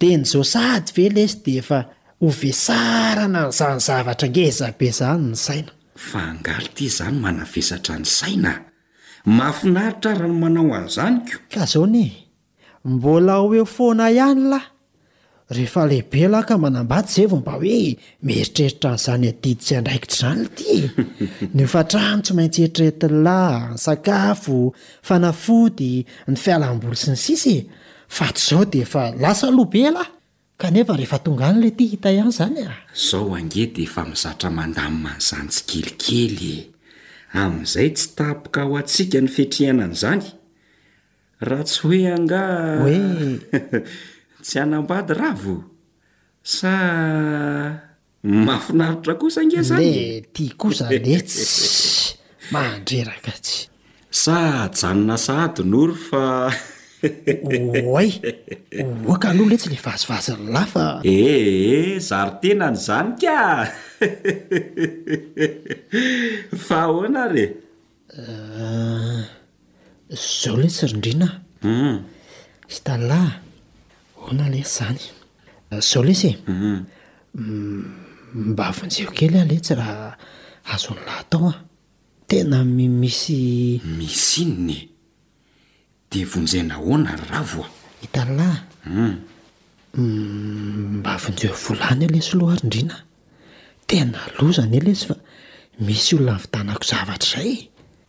[0.00, 1.78] de nyizao saady ve lesy de efa
[2.26, 5.72] ovesarana ny zanyzavatra nge iza be izany ny saina
[6.08, 8.58] fa ngaly ity izany manafesatra ny sainay
[9.36, 12.10] mahafinaritra raha no manao an'izanyko ka zao nie
[12.92, 14.68] mbola o eo foana ihany lahy
[15.54, 17.80] rehefa lehibe lah ka manambady izay vao mba hoe
[18.26, 20.84] mieritreritra an'izany adiditsy andraikitra zany ity e
[21.56, 24.56] nofa trano tsy maintsy eritretin lahy ny sakafo
[25.08, 25.92] fanafody
[26.32, 27.56] ny fialam-boly sy ny sisye
[28.16, 30.08] fato izao dia efa lasalobelahy
[30.60, 32.78] kanefa rehefa tongany la ty hita ihany izany a ah.
[32.92, 36.60] izao ange dea efa mizatra mandami manzanjy kelikely e.
[37.42, 40.24] amin'izay tsy tapoka aho antsika ny fitrehanany izany
[41.48, 42.98] raha tsy hoe angaoe
[44.44, 45.56] tsy anambady ravo
[46.54, 46.70] sa
[48.46, 49.96] mahafinaritra kosa ngea izaley
[50.34, 51.44] tia kosa ne tsy
[52.52, 53.56] mahandreraka tsy
[54.22, 54.34] sa
[54.78, 56.22] janona sahadonory fa
[57.02, 61.14] ayohaka aloha letsy ley vazovazi ny lahy eh, eh,
[62.02, 63.36] fa eheh zary tena ny zany ka
[66.66, 67.44] fa hoana re
[70.12, 71.28] zao letsy rindrina
[72.72, 73.42] hitalahy hmm.
[74.24, 75.02] hoana mm, lesy zany
[75.90, 76.32] zao lesy e
[78.50, 79.96] mba avonjeho kely ah le tsy raha
[80.72, 81.54] azo n'lahy tao a
[82.28, 83.38] tena mmisy
[83.98, 84.78] mis inny
[86.12, 89.14] dvojeaona oaitnlah hmm.
[89.96, 95.16] mm, mba vonjeho volana alesy loarindrinatena lozana elesy fa
[95.86, 97.50] misy olona ny fitanako zavatr' zay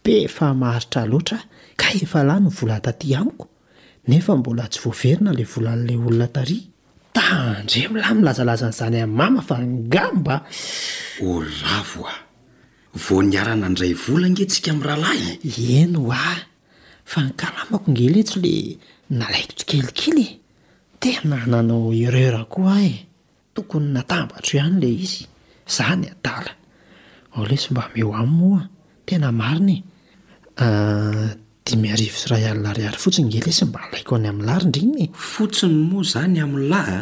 [0.04, 1.38] be aaaritra loata
[1.82, 3.46] ka efa la no volataty amiko
[4.08, 6.54] nefa mbola tsy voaverina lay volan'lay olona tai
[7.18, 10.26] tandremlah milazalazanyzanymmafagb
[11.28, 11.30] o
[11.66, 12.14] raoa
[13.06, 16.46] voniarana ndray volangetika haah
[17.06, 18.46] fa nykalamako ngeletsy la
[19.20, 20.40] nalaikitsy kelikely e.
[21.02, 23.08] tena nanao irera koa e
[23.54, 25.26] tokony natambatro ihany la izy
[25.80, 26.28] a ny eb
[31.80, 32.28] oovs
[32.96, 37.02] hfotsiy gelesmba aio y alahynr fotsiny moa zany amin'ny lahya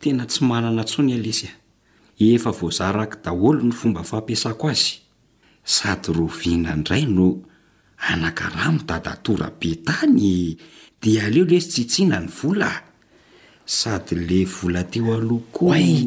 [0.00, 1.50] tena tsy manana tso ny alesya
[2.22, 2.34] e.
[2.36, 4.90] efa voazaraka daholo ny fomba fampiasako azy
[5.74, 7.26] sady rovinaindray no
[8.02, 10.58] anakarahmo dady atora be tany
[11.00, 12.70] di aleo lesy tsitsina ny vola
[13.78, 16.06] sady ley vola teo aloh ko ay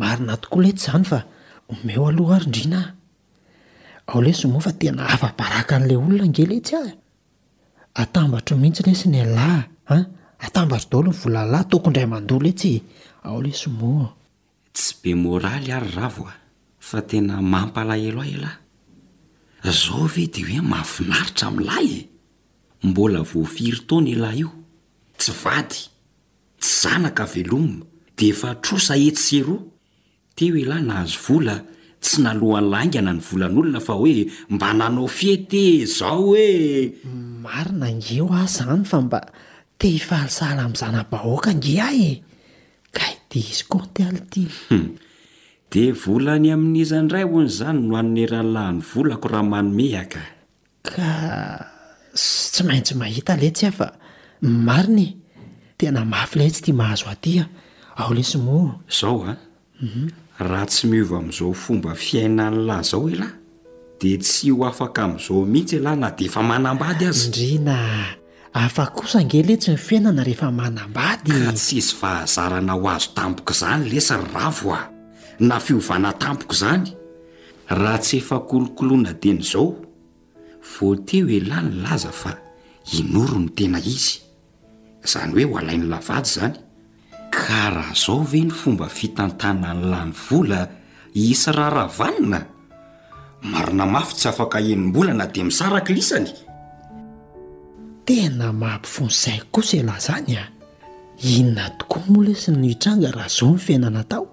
[0.00, 6.84] maina tooa lety zanyaoooa adrinaao le soa fa tena afaaraka n'la olona ngelyetsy a
[8.00, 10.04] atambatro mihitsy lesy ny alahyn
[10.44, 14.06] atambatro da lohoaahytokorayanol esyao le soa
[14.74, 16.34] tsy be moraly ary ravo a
[16.88, 18.59] fa tena mampalahelo aela
[19.68, 21.92] zao ve di hoe mahafinaritra minlahy
[22.82, 24.48] e mbola voafiry taona ilahy io
[25.18, 25.78] tsy vady
[26.60, 27.84] tsy zanaka velomina
[28.16, 29.62] dia efa trosa etseroa
[30.36, 31.56] te hoe lahy nahazo vola
[32.02, 34.22] tsy nalohany laingana ny volan'olona fa hoe
[34.54, 36.48] mba nanao fiete izao hoe
[37.44, 39.20] marina ngeo a izany fa mba
[39.78, 42.14] te hifalisala amin'nzanabahoaka nge ahy e
[42.96, 44.42] ka i de izy ko nty ali ity
[45.72, 50.22] de volany amin'iza ndray hony izany no hanoneranlan'ny volako raha manomehaka
[50.88, 51.10] ka
[52.52, 53.86] tsy maintsy mahita letsy a fa
[54.66, 55.08] mariny
[55.78, 57.42] tina mafy le tsy ti mahazo ata
[58.02, 58.58] ao les mo
[58.90, 59.32] izao a
[59.84, 60.06] mhm.
[60.48, 63.34] raha tsy miova amn'izao fomba fiainan' lahy zao elahy
[64.02, 69.70] de tsy ho afaka amn'izao mihitsy alahy na de efa manambady azydrinaafa kosa ngele tsy
[69.72, 74.50] ny fiainana rehefa manambady k tsi sy fahazarana ho azo tampoka izany lesyra
[75.40, 76.90] na fiovanatampoko zany
[77.80, 79.66] raha tsy efakolokoloana den' izao
[80.72, 82.32] vo te hoelahy ny laza fa
[82.98, 84.12] inorony tena izy
[85.04, 86.56] izany hoe ho alainy lavady zany
[87.36, 90.60] ka raha zao ve ny fomba fitantana ny lany vola
[91.14, 92.40] isyraravanina
[93.42, 96.32] marina mafy tsy afaka enymbola na de misaraki lisany
[98.04, 100.44] tena maampifonzaiko kosy ilah zany a
[101.22, 104.29] inona tokoa mola esy noitranga raha zao ny fiainana atao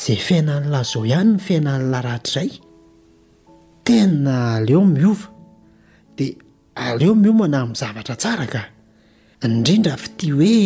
[0.00, 2.50] zay fiaina n'lahy zao ihany ny fiainan'la ratr'zay
[3.86, 5.26] tena aleo miova
[6.18, 6.26] de
[6.86, 8.62] aleo miomana amin'ny zavatra tsara ka
[9.46, 10.60] indrindra fa tia hoe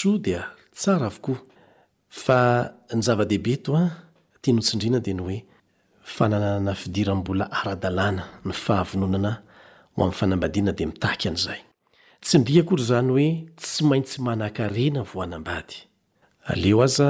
[0.04, 1.38] oda tsara akoa
[2.08, 3.82] fa ny zava-dehibe to a
[4.42, 5.44] tya notsindriana de ny hoe
[6.14, 9.32] fanana fidirambola ara-dalàna ny fahavononana
[9.96, 11.60] o amin'ny fanambadiana de mitaky an'izay
[12.24, 13.28] tsy ndia ko ry zany hoe
[13.60, 15.76] tsy maintsy mana-karena voanambady
[16.50, 17.08] aleo aza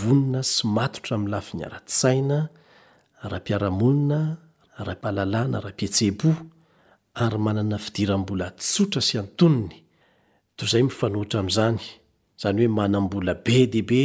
[0.00, 2.38] vonona sy matotra am'nlafi ny ara--tsaina
[3.30, 4.18] ra-piaramonina
[4.86, 6.30] ra-pahalalana ra-pietsebo
[7.24, 9.76] ary manana fidirambola tsotra sy antonony
[10.56, 11.80] toy zay mifanoitra am'zany
[12.40, 14.04] zany hoe manambola be debe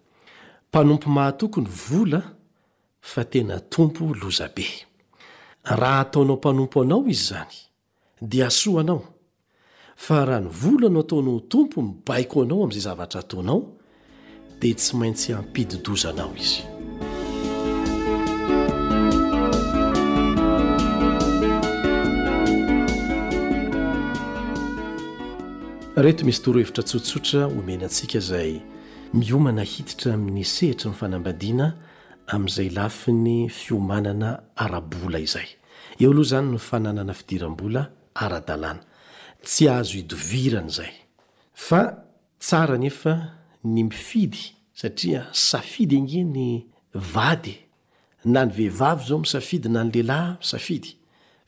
[0.71, 2.19] mpanompo mahatoko ny vola
[3.01, 4.67] fa tena tompo lozabe
[5.63, 7.55] raha ataonao mpanompo anao izy zany
[8.21, 9.03] dia asoanao
[9.95, 13.63] fa raha ny vola no ataonao tompo mibaiko anao am'izay zavatra ataonao
[14.59, 16.63] di tsy maintsy hampididozanao izy
[25.95, 28.70] reto misy toro hevitra tsotsotra homena atsika zay
[29.13, 31.67] miomana hiditra amin'ny sehitra ny fanambadiana
[32.33, 34.29] amin'izay lafi ny fiomanana
[34.63, 35.47] ara-bola izay
[36.01, 37.81] eo aloha zany no fananana fidiram-bola
[38.23, 38.79] ara-dalàna
[39.47, 40.93] tsy azo idoviran' zay
[41.67, 41.81] fa
[42.39, 43.13] tsara nefa
[43.73, 44.43] ny mifidy
[44.79, 46.49] satria safidy ange ny
[47.13, 47.57] vady
[48.33, 50.91] na ny vehivavy zao misafidy na ny lehilahy safidy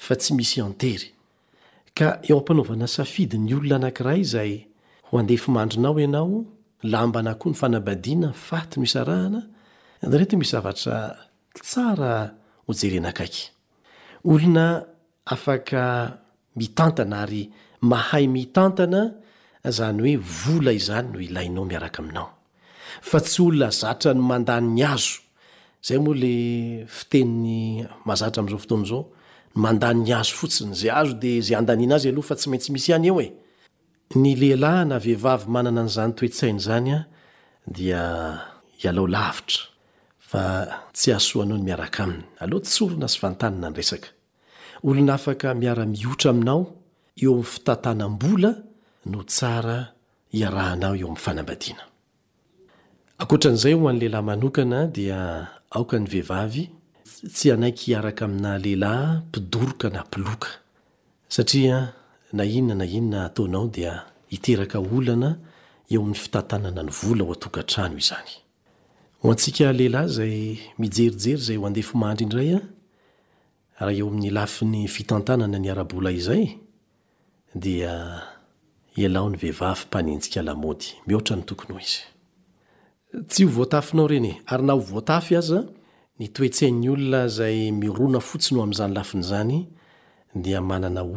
[0.06, 1.08] fa tsy misy antery
[1.98, 4.54] ka eo am-panaovana safidy ny olona anakira izay
[5.08, 6.44] ho andefimandrinao ianao
[6.92, 9.42] lambana koa ny fanabadiana faty mis rahana
[10.10, 10.98] da reety misy zavatra
[11.56, 12.12] tsara
[12.68, 13.44] hojerenakaiky
[14.34, 14.66] olna
[15.34, 15.84] afaka
[16.60, 17.44] mitantana ary
[17.92, 19.02] mahay mitantana
[19.78, 22.32] zany hoe vola izany no ilainao miarakaainaoa
[23.28, 25.16] tsyolona zatra ny mandanny azo
[25.88, 26.34] zay moa le
[26.98, 29.02] fiteniny mahazatra am'izao fotoanazao
[29.56, 33.12] nmandanny azo fotsiny zay azo de zay andaniana azy aloha fa tsy maintsy misy anye
[34.16, 37.00] ny lehilahy na vehivavy manana n'izany toetsaina zany a
[37.76, 38.02] dia
[38.84, 39.62] ialao lavitra
[40.30, 40.44] fa
[40.96, 44.10] tsy asoanao ny miaraka aminy aloha tsorona sy fantanana ny resaka
[44.88, 46.62] olona afaka miara-mihotra aminao
[47.22, 48.52] eo amn'ny fitatanam-bola
[49.12, 49.78] no tsara
[50.36, 55.20] hirahana eo amin'n fanambadanaan'izay ho an'ny lehilahy manokana dia
[55.76, 56.64] aoka ny vehivavy
[57.36, 60.50] tsy anaiky hiaraka amina lehilahy mpidoroka na mpiloka
[61.36, 61.78] satria
[62.34, 63.94] na inona na inona ataonao dia
[64.36, 65.32] iteraka olana
[65.94, 66.16] eo amin'ny
[74.88, 76.58] fitantanana ny vla iyyeijey
[77.56, 78.10] ay deahandry
[78.98, 79.36] indayaheoain'ainyinnana
[80.30, 85.60] nyoa iaynyvehivavympaninikaadyaty hoatafinao renye ary na ho voatafy aza
[86.20, 89.58] nytoetse'ny olona zay mirona fotsiny ho amn'izany lafin'zany
[90.34, 91.10] ao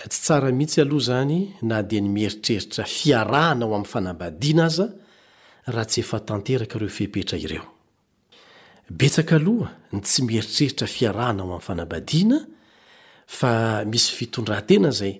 [0.00, 4.86] e tsy tsara mihitsy aloha zany na di ny mieritreritra fiarahana ho ami'nyfanabadiana aza
[5.74, 12.38] raha tsy efa tanteraka reo fehpetra ireoeoha ny tsy mieritreritra fiarahana ao amnyfanabadiana
[13.90, 15.12] misy fitondratena zay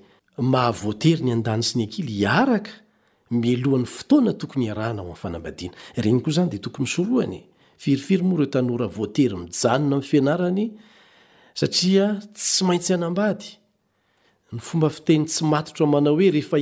[0.53, 2.71] mahavoatery ny andann syny akily iaraka
[3.31, 7.43] milohan'ny fotoana tokony arahna ao amiy fanambadiana regny koa zany de tokony sorohany
[7.79, 10.71] firifiry moa re tanora voatery mijanona am' fianarany
[11.55, 13.45] satria tsy maintsy anambady
[14.53, 16.57] ny fomba fiteny tsy aotroaoeandetsyaaiditra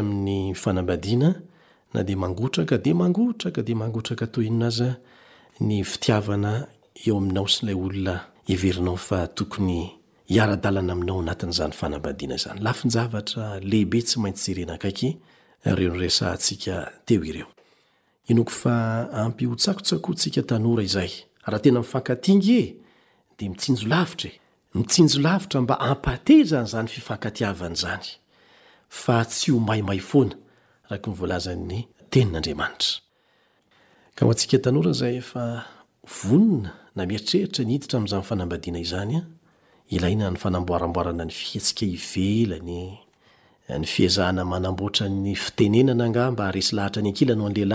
[0.00, 1.42] amy anabadina
[1.94, 4.96] na de mangotraka de mangotraka de mangotraka toinona aza
[5.60, 6.66] ny fitiavana
[7.02, 9.88] eo aminao sy lay olona iverinao fa tokony
[10.30, 15.10] hiara-dalana aminao anatin'zany fanamadiana zany lafinjavatra lehibe tsy maintsy irenaaaiky
[18.38, 18.76] nka
[19.24, 21.10] ampiotsakotsako tsika tanora izay
[21.46, 22.76] ahatena mifankaing e!
[23.38, 25.62] de miinjoaamiinjolavitra e!
[25.64, 28.04] mba ampate zany zany fifankatiavanyzany
[29.70, 30.00] yaay
[36.06, 39.16] fona na mieritreritra ny hiditra am'zany fanambadiana izany
[39.96, 42.80] ilaina ny fanamboaramboarana ny fietsika ivelany
[43.68, 45.06] y zaboa
[45.58, 47.66] y nena ngama ahaa ny akilanollay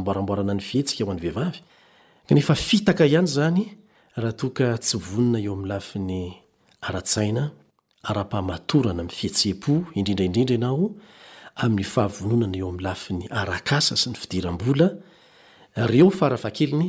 [0.00, 6.18] braorana ny fietika ho an'ny vehiaefafaka ihany zanyahaoa tsy vonna eo amlafiny
[6.88, 7.42] atsaina
[8.10, 16.88] aapahmatorana amfihetseo indrindraidrindra naoa'y fahavononana eoamlafiy aakasa sy ny fidirabolaeo fa rafakeliny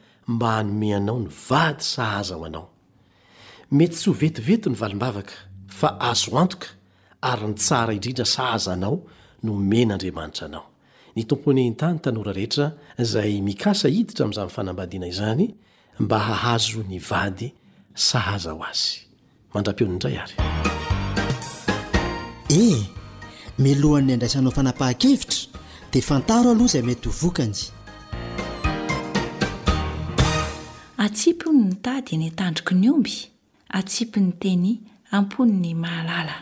[0.31, 2.67] mba hanome anao ny vady sahaza ho anao
[3.71, 5.33] mety tsy ho vetiveto ny valim-bavaka
[5.67, 6.67] fa azo antoka
[7.21, 8.95] ary ny tsara indrindra sahaza nao
[9.43, 10.65] no men'andriamanitra anao
[11.15, 12.65] ny tompony n-tany tanora rehetra
[12.99, 15.45] izay mikasa hiditra amin'izany fanambadiana izany
[15.99, 17.53] mba hahazo ny vady
[17.95, 18.93] sahazaho azy
[19.53, 20.35] mandram-peon' indray ary
[22.59, 22.79] ehe
[23.63, 25.39] milohan'ny andraisanao fanapaha-kevitra
[25.91, 27.53] dia fantaro aloha izay mety hovokany
[31.03, 33.11] atsimpy o ny ny tady ny tandriko ny omby
[33.73, 34.79] atsipy ny teny
[35.11, 36.33] ampony ny mahalala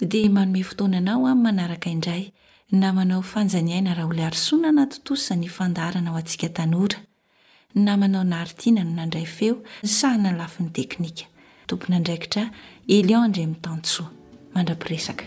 [0.00, 2.32] dia manome fotoananao amin'ny manaraka indray
[2.72, 6.98] na manao fanjaniaina raha olo arisonanatontosany fandarana ao antsika tanora
[7.74, 11.24] na manao naaritina no nandray feo nsahana ny lafin'ny teknika
[11.66, 12.50] tompona andraikitra
[12.88, 14.10] eliandre ami'tansoa
[14.54, 15.24] mandrapiresaka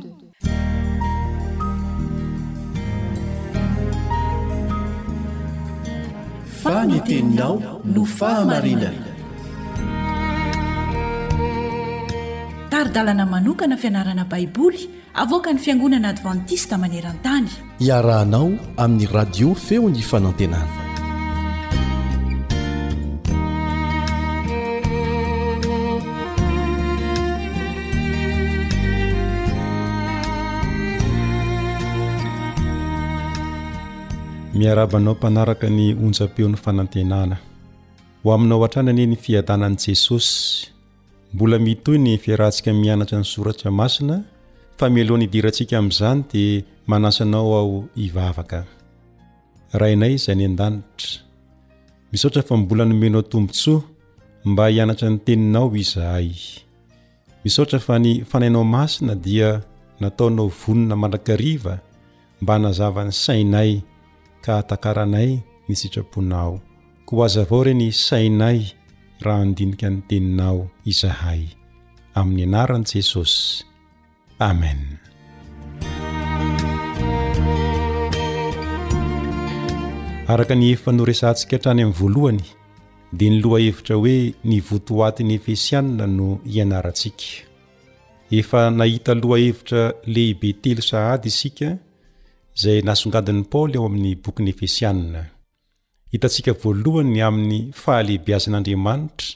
[6.64, 8.90] fanyteninao no fahamarinaa
[12.70, 17.48] taridalana manokana fianarana baiboly avoaka ny fiangonana advantista maneran-tany
[17.88, 20.83] iarahanao amin'ny radio feo ny ifanantenana
[34.64, 37.36] nyarabanao mpanaraka ny onja-peon'ny fanantenana
[38.22, 40.34] ho aminao antrananie ny fiadanan'ii jesosy
[41.34, 44.16] mbola mitoy ny fiarahntsika mianatra ny soratra masina
[44.78, 46.56] fa mialohana idirantsika amin'izany dia
[46.90, 47.68] manasanao ao
[48.04, 48.58] ivavaka
[49.78, 51.10] raha inay zay ny an-danitra
[52.12, 53.80] misaotra fa mbola nomenao tombontsoa
[54.48, 56.30] mba hianatra ny teninao izahay
[57.44, 59.50] misaotra fa ny fanainao masina dia
[60.00, 61.74] nataonao vonona malakariva
[62.42, 63.72] mba hnazavany sainay
[64.44, 66.60] ka hatakaranay ny sitraponao
[67.08, 68.60] ko o aza avao re ny sainay
[69.24, 70.60] raha andinika ny teninao
[70.92, 71.42] izahay
[72.20, 73.64] amin'ny anaran' jesosy
[74.48, 74.80] amen
[80.32, 82.44] araka ny efa noresantsika htrany amin'ny voalohany
[83.18, 84.16] dia ny loha hevitra hoe
[84.50, 87.32] nivotohoatiny efesianna no hianarantsika
[88.42, 89.82] efa nahita loha hevitra
[90.14, 91.68] lehibe telo sahady isika
[92.60, 95.22] zay nasongadiny paoly ao amin'ny bokyny efesianna
[96.12, 99.34] hitantsika voalohany amin'ny fahalehibiaza an'andriamanitra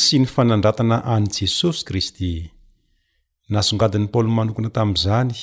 [0.00, 2.32] sy ny fanandratana any jesosy kristy
[3.54, 5.38] nasongadiny paoly manokana tamyizany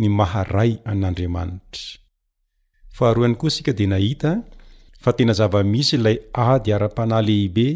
[0.00, 1.86] ny maharay an'andriamanitra
[2.96, 4.30] faharoany koaasika dia nahita
[5.02, 6.16] fa tena zava misy ilay
[6.48, 7.66] ady ara-panahylehibe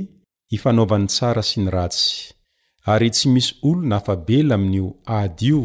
[0.51, 2.11] hifanaovany tsara sy ny ratsy
[2.93, 4.87] ary tsy misy olo na hafabela aminio
[5.21, 5.61] ady io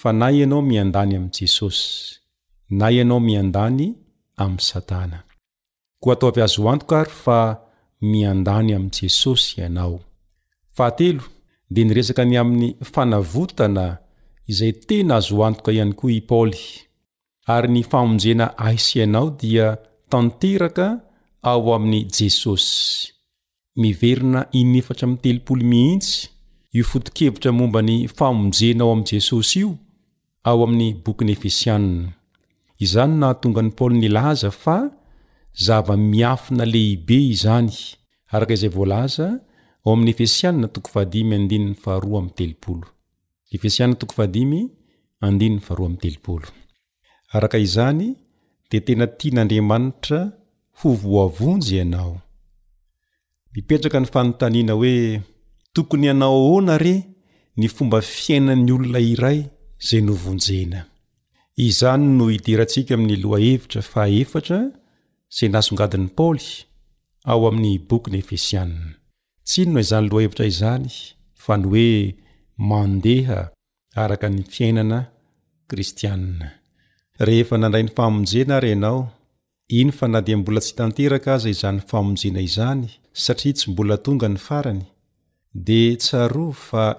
[0.00, 1.88] fa na ianao miandany amin'y jesosy
[2.78, 3.86] na ianao miandany
[4.42, 5.18] amin'ny satana
[6.02, 7.38] ko ataovy azo oantoka ary fa
[8.12, 9.96] miandany amin'i jesosy ianao
[10.76, 11.24] fahatelo
[11.72, 13.86] dia niresaka ny amin'ny fanavotana
[14.50, 16.62] izay tena azo antoka ihany koa i paoly
[17.54, 19.66] ary ny faonjena aisy ianao dia
[20.12, 20.86] tanteraka
[21.50, 22.72] ao amin'ny jesosy
[23.82, 26.16] miverina inefatra my telpol mihintsy
[26.76, 29.70] io foto-kevitra momba ny fahmonjenao amin'i jesosy io
[30.48, 32.06] ao amin'ny bokiny efesianna
[32.84, 34.76] izany nahatongany paoly nilaza fa
[35.66, 37.70] zava-miafina lehibe izany
[38.34, 39.28] araka izay vlaza
[39.84, 41.30] ao amin'ny efesiana tokofahadm
[45.32, 45.34] n
[47.36, 48.02] araka izany
[48.68, 50.20] dia tena tia n'andriamanitra
[50.78, 52.14] fo voavonjy ianao
[53.52, 54.94] mipetraka ny fanontaniana hoe
[55.74, 56.96] tokony ianao ona re
[57.58, 59.40] ny fomba fiainan'ny olona iray
[59.86, 60.80] zay novonjena
[61.68, 64.58] izany no hiderantsika amin'ny loha hevitra fa efatra
[65.36, 66.48] zay nasongadin'ny paoly
[67.32, 68.80] ao amin'ny boky ny efesiana
[69.48, 70.86] tsyiny no izany lohahevitra izany
[71.42, 71.88] fa ny oe
[72.70, 73.40] mandeha
[74.02, 75.00] araka ny fiainana
[75.70, 76.48] kristianna
[77.26, 79.00] rehefa nandrayi ny fahamonjena ary ianao
[79.80, 82.84] ino fa na dia mbola tsy tanteraka aza izany fahamonjena izany
[83.24, 84.84] satria tsy mbola tonga ny farany
[86.12, 86.96] ao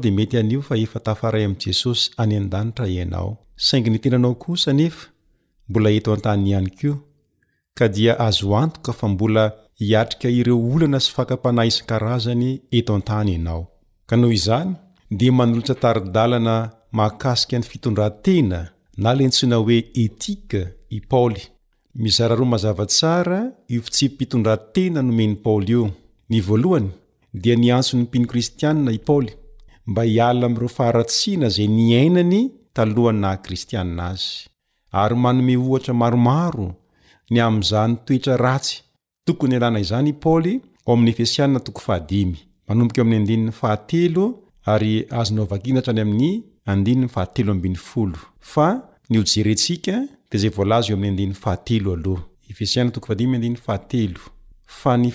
[0.00, 5.06] d meteftafarayam jesosy anndanitra anao saing nitenanao kosa nefa
[5.68, 6.96] mbola eto an-tanyiany k io
[7.74, 13.66] ka dia azo antoka fa mbola hiatrika ireo olana sy fakapanay isankarazany eto an-tany ianao
[14.06, 14.72] kanaho izany
[15.10, 20.66] de manolotsa taridalana makasiky ny fitondrantena na lentsina oe etika
[21.00, 21.42] paoly
[21.94, 25.84] mizararo mazavatsara iftsy pitondrantena nomeny paoly io
[26.30, 26.88] ny voalohany
[27.34, 29.32] dia niantso ny pino kristianna i paoly
[29.86, 32.38] mba hiana amyiro faharatsiana zay niainany
[32.74, 34.26] talohany naha kristianina azy
[34.92, 36.68] ary manome ohatra maromaro
[37.30, 38.76] ny am'zahny toetra ratsy
[39.24, 41.50] tokony alana izany i paoly omy esar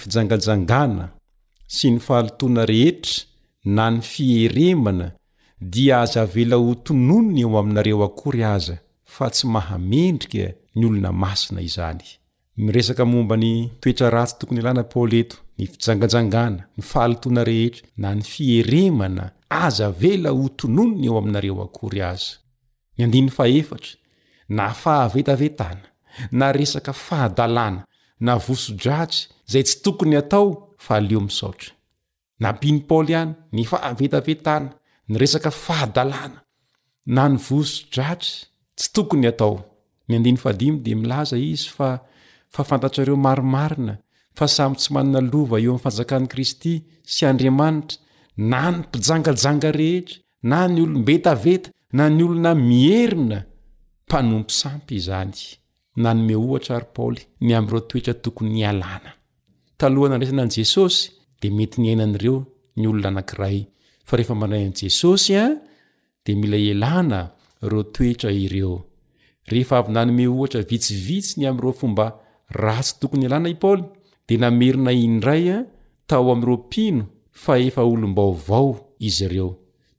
[0.08, 1.10] jangajangana
[1.68, 3.24] sy ny fahalotoana rehetra
[3.66, 5.12] na ny fieremana
[5.62, 11.98] dia aza vela otonoony eo aminareo akory aza fa tsy mahamendrika nylonanaza
[12.58, 18.22] miresaka mombany toetra ratsy tokony alana paoly eto ny fijangajangana ny fahalotoana rehetra na ny
[18.22, 22.38] fieremana aza vela otonoony eo aminareo akory aza
[23.00, 23.96] myandiny faefatra
[24.60, 25.86] nafahavetavetana
[26.40, 27.82] na resaka fahadalàna
[28.28, 29.22] navoso dratsy
[29.52, 30.48] zay tsy tokony atao
[30.86, 31.54] faeoaoa
[32.44, 34.68] nampiny paoly iany ny fahavetavetana
[35.12, 36.40] ny resaka fahadalàna
[37.16, 38.30] na ny vosodraty
[40.14, 41.68] yz iz
[42.82, 43.94] ntatrareo maromarina
[44.38, 46.74] fa samby tsy manana lova eo ami'ny fanjakan'n' kristy
[47.14, 47.96] sy andriamanitra
[48.52, 50.16] na ny mpijangajanga rehetra
[50.50, 53.44] na ny olombetaveta na ny olona mierina
[54.06, 55.58] mpanompy sampy zany
[55.98, 59.14] nanome ohatra ry paoly ny amreo toea tokonyhnnraisana
[60.44, 61.12] any jesosy
[61.42, 62.46] di mety nyainan'reo
[62.78, 63.66] ny olona nakray
[64.18, 65.56] ehef nay anjesosy ad
[66.40, 67.20] mila lana
[67.62, 68.86] o toera ieo
[69.48, 72.06] ehe avy nanome ohatra vitsivitsy ny amiro fomba
[72.50, 73.84] ratsy tokony alana i paoly
[74.28, 77.02] d namierina indrayataoamron
[77.50, 78.72] eolombaoao
[79.08, 79.50] izy ireo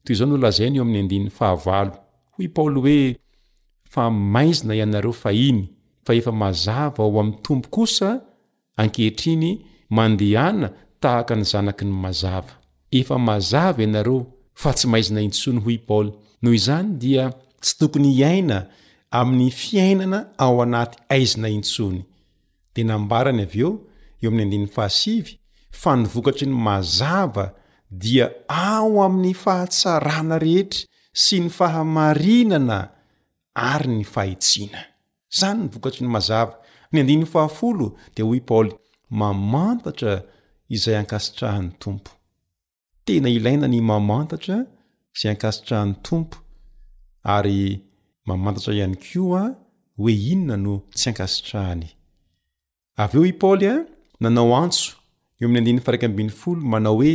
[0.05, 1.90] tyzao nolazainy eo am'y ha hoy
[2.44, 2.98] i paoly oe
[3.92, 5.61] fa maizina ianareo fahiny
[6.05, 8.09] fa efa mazava ao am tompo kosa
[8.76, 9.51] ankehitriny
[9.90, 10.68] mandehana
[11.01, 12.53] tahaka ny zanaki ny mazava
[12.98, 14.20] efa mazava ianareo
[14.62, 16.11] fa tsy maizina intsony hoy paoly
[16.42, 17.24] noho izany dia
[17.62, 18.66] tsy tokony iaina
[19.11, 22.01] amin'ny fiainana ao anaty aizina intsony
[22.74, 23.70] dia nambarany aveo
[24.22, 25.30] eo amy h
[25.80, 27.46] fa nivokatry ny mazava
[27.91, 30.86] dia ao amin'ny fahatsarana rehetra
[31.22, 32.78] sy ny fahamarinana
[33.72, 34.80] ary ny fahitsiana
[35.38, 36.55] zany ny vokatry ny mazava
[36.93, 38.70] ny andinin'ny fahafolo dia hoy paoly
[39.20, 40.12] mamantatra
[40.76, 42.11] izay ankasitrahan'ny tompo
[43.07, 44.57] tena ilaina ny mamantatra
[45.16, 46.36] izay ankasitrahany tompo
[47.36, 47.59] ary
[48.28, 49.45] mamantatra ihany ko a
[49.99, 51.88] hoe inona no tsy ankasitrahany
[53.03, 53.76] av eo i paoly a
[54.22, 54.93] nanao antso
[55.41, 57.14] eo ami'y andin faraik abin'ny folo manao hoe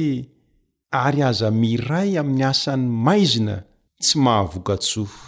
[1.08, 3.56] ary aza miray amin'ny asany maizina
[4.04, 5.24] tsy mahavoka tsofo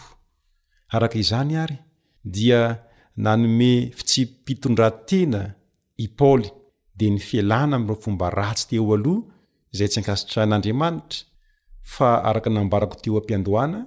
[0.95, 1.77] arak izany ary
[2.35, 2.61] dia
[3.23, 5.41] nanome fitsipitondrantena
[6.05, 6.47] i paly
[6.97, 9.25] de ny fielana amrofomba ratsy teo aloha
[9.77, 11.19] zay tsy ankasitran'andriamanitra
[11.95, 13.79] fa arak nambarako teo am-pidoana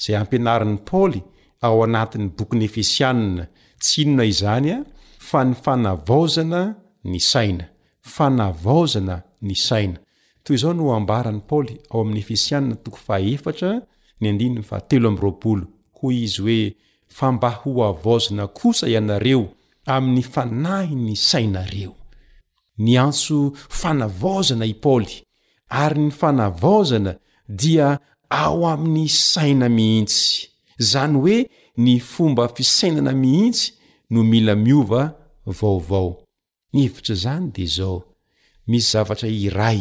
[0.02, 1.18] zay ampianarin'ny paly
[1.66, 3.44] ao anatin'ny boky nyefesianna
[3.82, 4.78] tsinona izany a
[5.28, 6.60] fa ny fanavaozana
[7.12, 7.64] ny saina
[8.14, 9.16] fanavaozana
[9.46, 9.98] ny saina
[10.44, 13.30] toy izao no ambarany paoly ao amn'ny eesiahoy
[16.14, 16.58] izy hoe
[17.16, 19.44] fambahoavaozana kosa ianareo
[19.94, 21.94] amin'ny fanahy ny sainareo
[22.84, 23.38] ny antso
[23.80, 25.14] fanavoozana i paoly
[25.82, 27.12] ary ny fanavaozana
[27.60, 27.88] dia
[28.42, 30.32] ao amin'ny saina mihitsy
[30.90, 31.38] zany hoe
[31.76, 33.72] ny fomba fisainana mihitsy
[34.10, 35.02] no mila miova
[35.46, 36.16] vaovao
[36.72, 37.98] evitra zany de zao
[38.70, 39.80] misy zavatra iray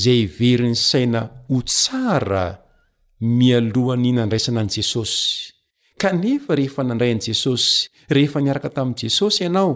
[0.00, 2.44] zay iveri ny saina ho tsara
[3.20, 5.16] mialohany nandraisana an'i jesosy
[6.00, 9.72] kanefa rehefa nandrayan'i jesosy rehefa niaraka tamin'i jesosy ianao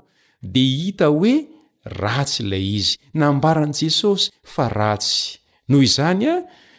[0.53, 1.35] di hita hoe
[2.01, 6.35] ratsy ilay izy nambaran' jesosy fa ratsy noho izany a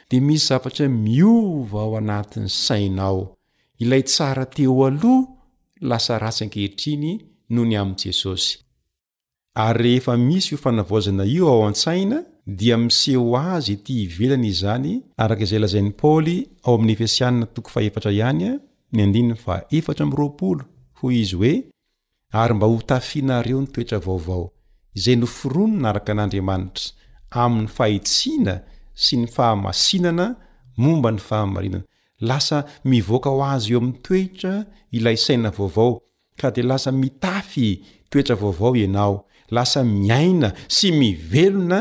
[0.10, 3.33] di misy zavatra miova ao anatin'ny sainao
[3.84, 5.22] ilay tsara teo aloh
[5.90, 7.12] lasa ratsy ankeritriny
[7.54, 8.50] nohony am jesosy
[9.66, 12.18] ary rehefa misy iho fanavozana io ao an-tsaina
[12.60, 16.36] dia miseho azy ty hivelany izyzany arakzay lazainy paoly
[16.68, 17.70] ao amy efesiaao
[21.20, 21.54] i oe
[22.42, 24.46] ary mba ho tafianareo nytoetra vaovao
[25.04, 26.86] zay noforononaraka an'andriamanitra
[27.44, 28.56] aminy fahitsina
[29.04, 30.26] sy ny fahamasinana
[30.82, 31.86] momba ny fahamarinana
[32.20, 34.54] lasa mivoaka ho azy eo amin'ny toetra
[34.96, 35.92] ilay saina vaovao
[36.40, 37.68] ka di lasa mitafy
[38.12, 39.16] toetra vaovao ianao
[39.56, 41.80] lasa miaina sy mivelona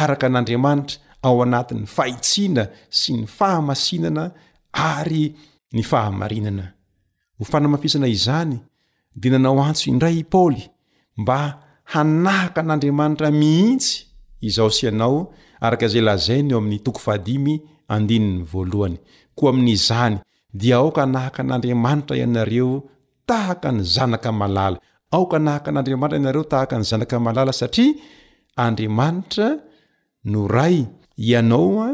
[0.00, 2.64] arak' an'andriamanitra ao anatin'ny fahitsiana
[2.98, 4.24] sy ny fahamasinana
[4.94, 5.24] ary
[5.74, 6.64] ny fahamarinana
[7.38, 8.56] ho fanamafisana izany
[9.20, 10.62] de nanao antso indray i paoly
[11.20, 11.38] mba
[11.92, 13.92] hanahaka an'andriamanitra mihitsy
[14.48, 15.18] izao sy ianao
[15.64, 17.44] arak zay lazainy eo amin'ny toofny
[18.50, 18.98] voalohany
[19.44, 20.16] o amin'ny zany
[20.60, 22.70] dia aoka nahaka an'andriamanitra ianareo
[23.28, 24.76] tahaka ny zanaka malala
[25.16, 27.92] aoka nahaka an'andriamanitra ianareo tahaka ny zanaka malala satria
[28.64, 29.48] andriamanitra
[30.30, 30.76] no ray
[31.30, 31.88] ianao a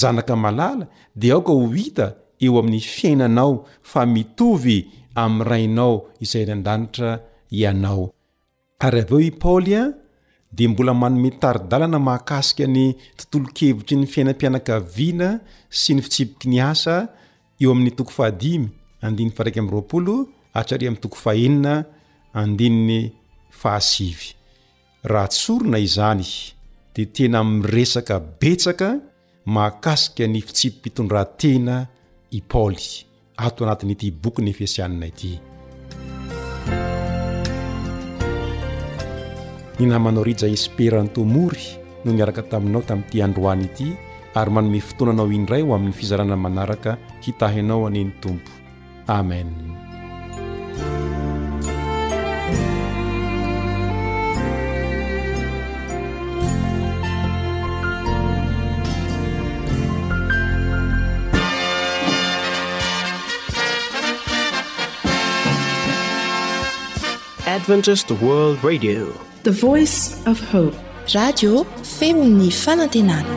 [0.00, 0.86] zanaka malala
[1.20, 2.06] de aoka ho ita
[2.44, 3.52] eo amin'ny fiainanao
[3.90, 4.78] fa mitovy
[5.22, 5.92] ami'n rainao
[6.24, 7.10] izay ny an-danitra
[7.60, 8.02] ianao
[8.84, 9.82] ary aveo i palya
[10.56, 12.84] de mbola manome tarydalana mahakasika ny
[13.30, 15.28] tontolo kevitry ny fiainam-pianaka viana
[15.80, 16.94] sy ny fitsipiky ny asa
[17.60, 18.68] eo amin'ny toko fahadimy
[19.06, 20.18] ad' farairoo
[20.58, 21.74] atr am'nytoko fahenina
[22.42, 23.00] andin'ny
[23.60, 24.08] fahasi
[25.12, 26.24] raha tsorona izany
[26.94, 28.88] de tena am resaka betsaka
[29.56, 31.76] makasika ny fitsipik itondrantena
[32.38, 32.82] i paly
[33.46, 35.32] ato anatin'nyity boky ny fiasianina ity
[39.78, 43.88] ninamanao rija esperantomory no miaraka taminao tamin'yity androany ity
[44.34, 48.50] ary manome fotoananao indray ho amin'ny fizarana manaraka hitahinao aneny tompo
[49.06, 49.52] amen
[67.56, 69.08] adventise world radio
[69.46, 69.48] p
[71.14, 71.52] radio
[71.98, 73.34] femo ny fanantenana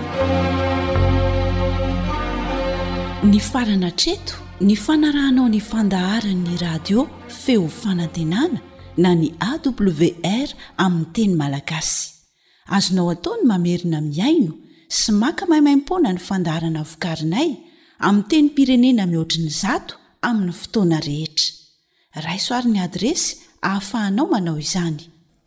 [3.30, 4.34] ny farana treto
[4.68, 7.00] ny fanarahnao ny fandaharanny radio
[7.44, 8.58] feo fanantenana
[8.98, 10.50] na ny awr
[10.86, 12.12] aminy teny malagasy
[12.76, 14.54] azonao ataony mamerina miaino
[14.98, 17.50] sy maka mahimaimpona ny fandaharana vokarinay
[18.08, 19.94] ami teny pirenena mihoatriny zato
[20.28, 21.48] aminny fotoana rehetra
[22.26, 23.30] raisoarin'ny adresy
[23.62, 25.04] hahafahanao manao izany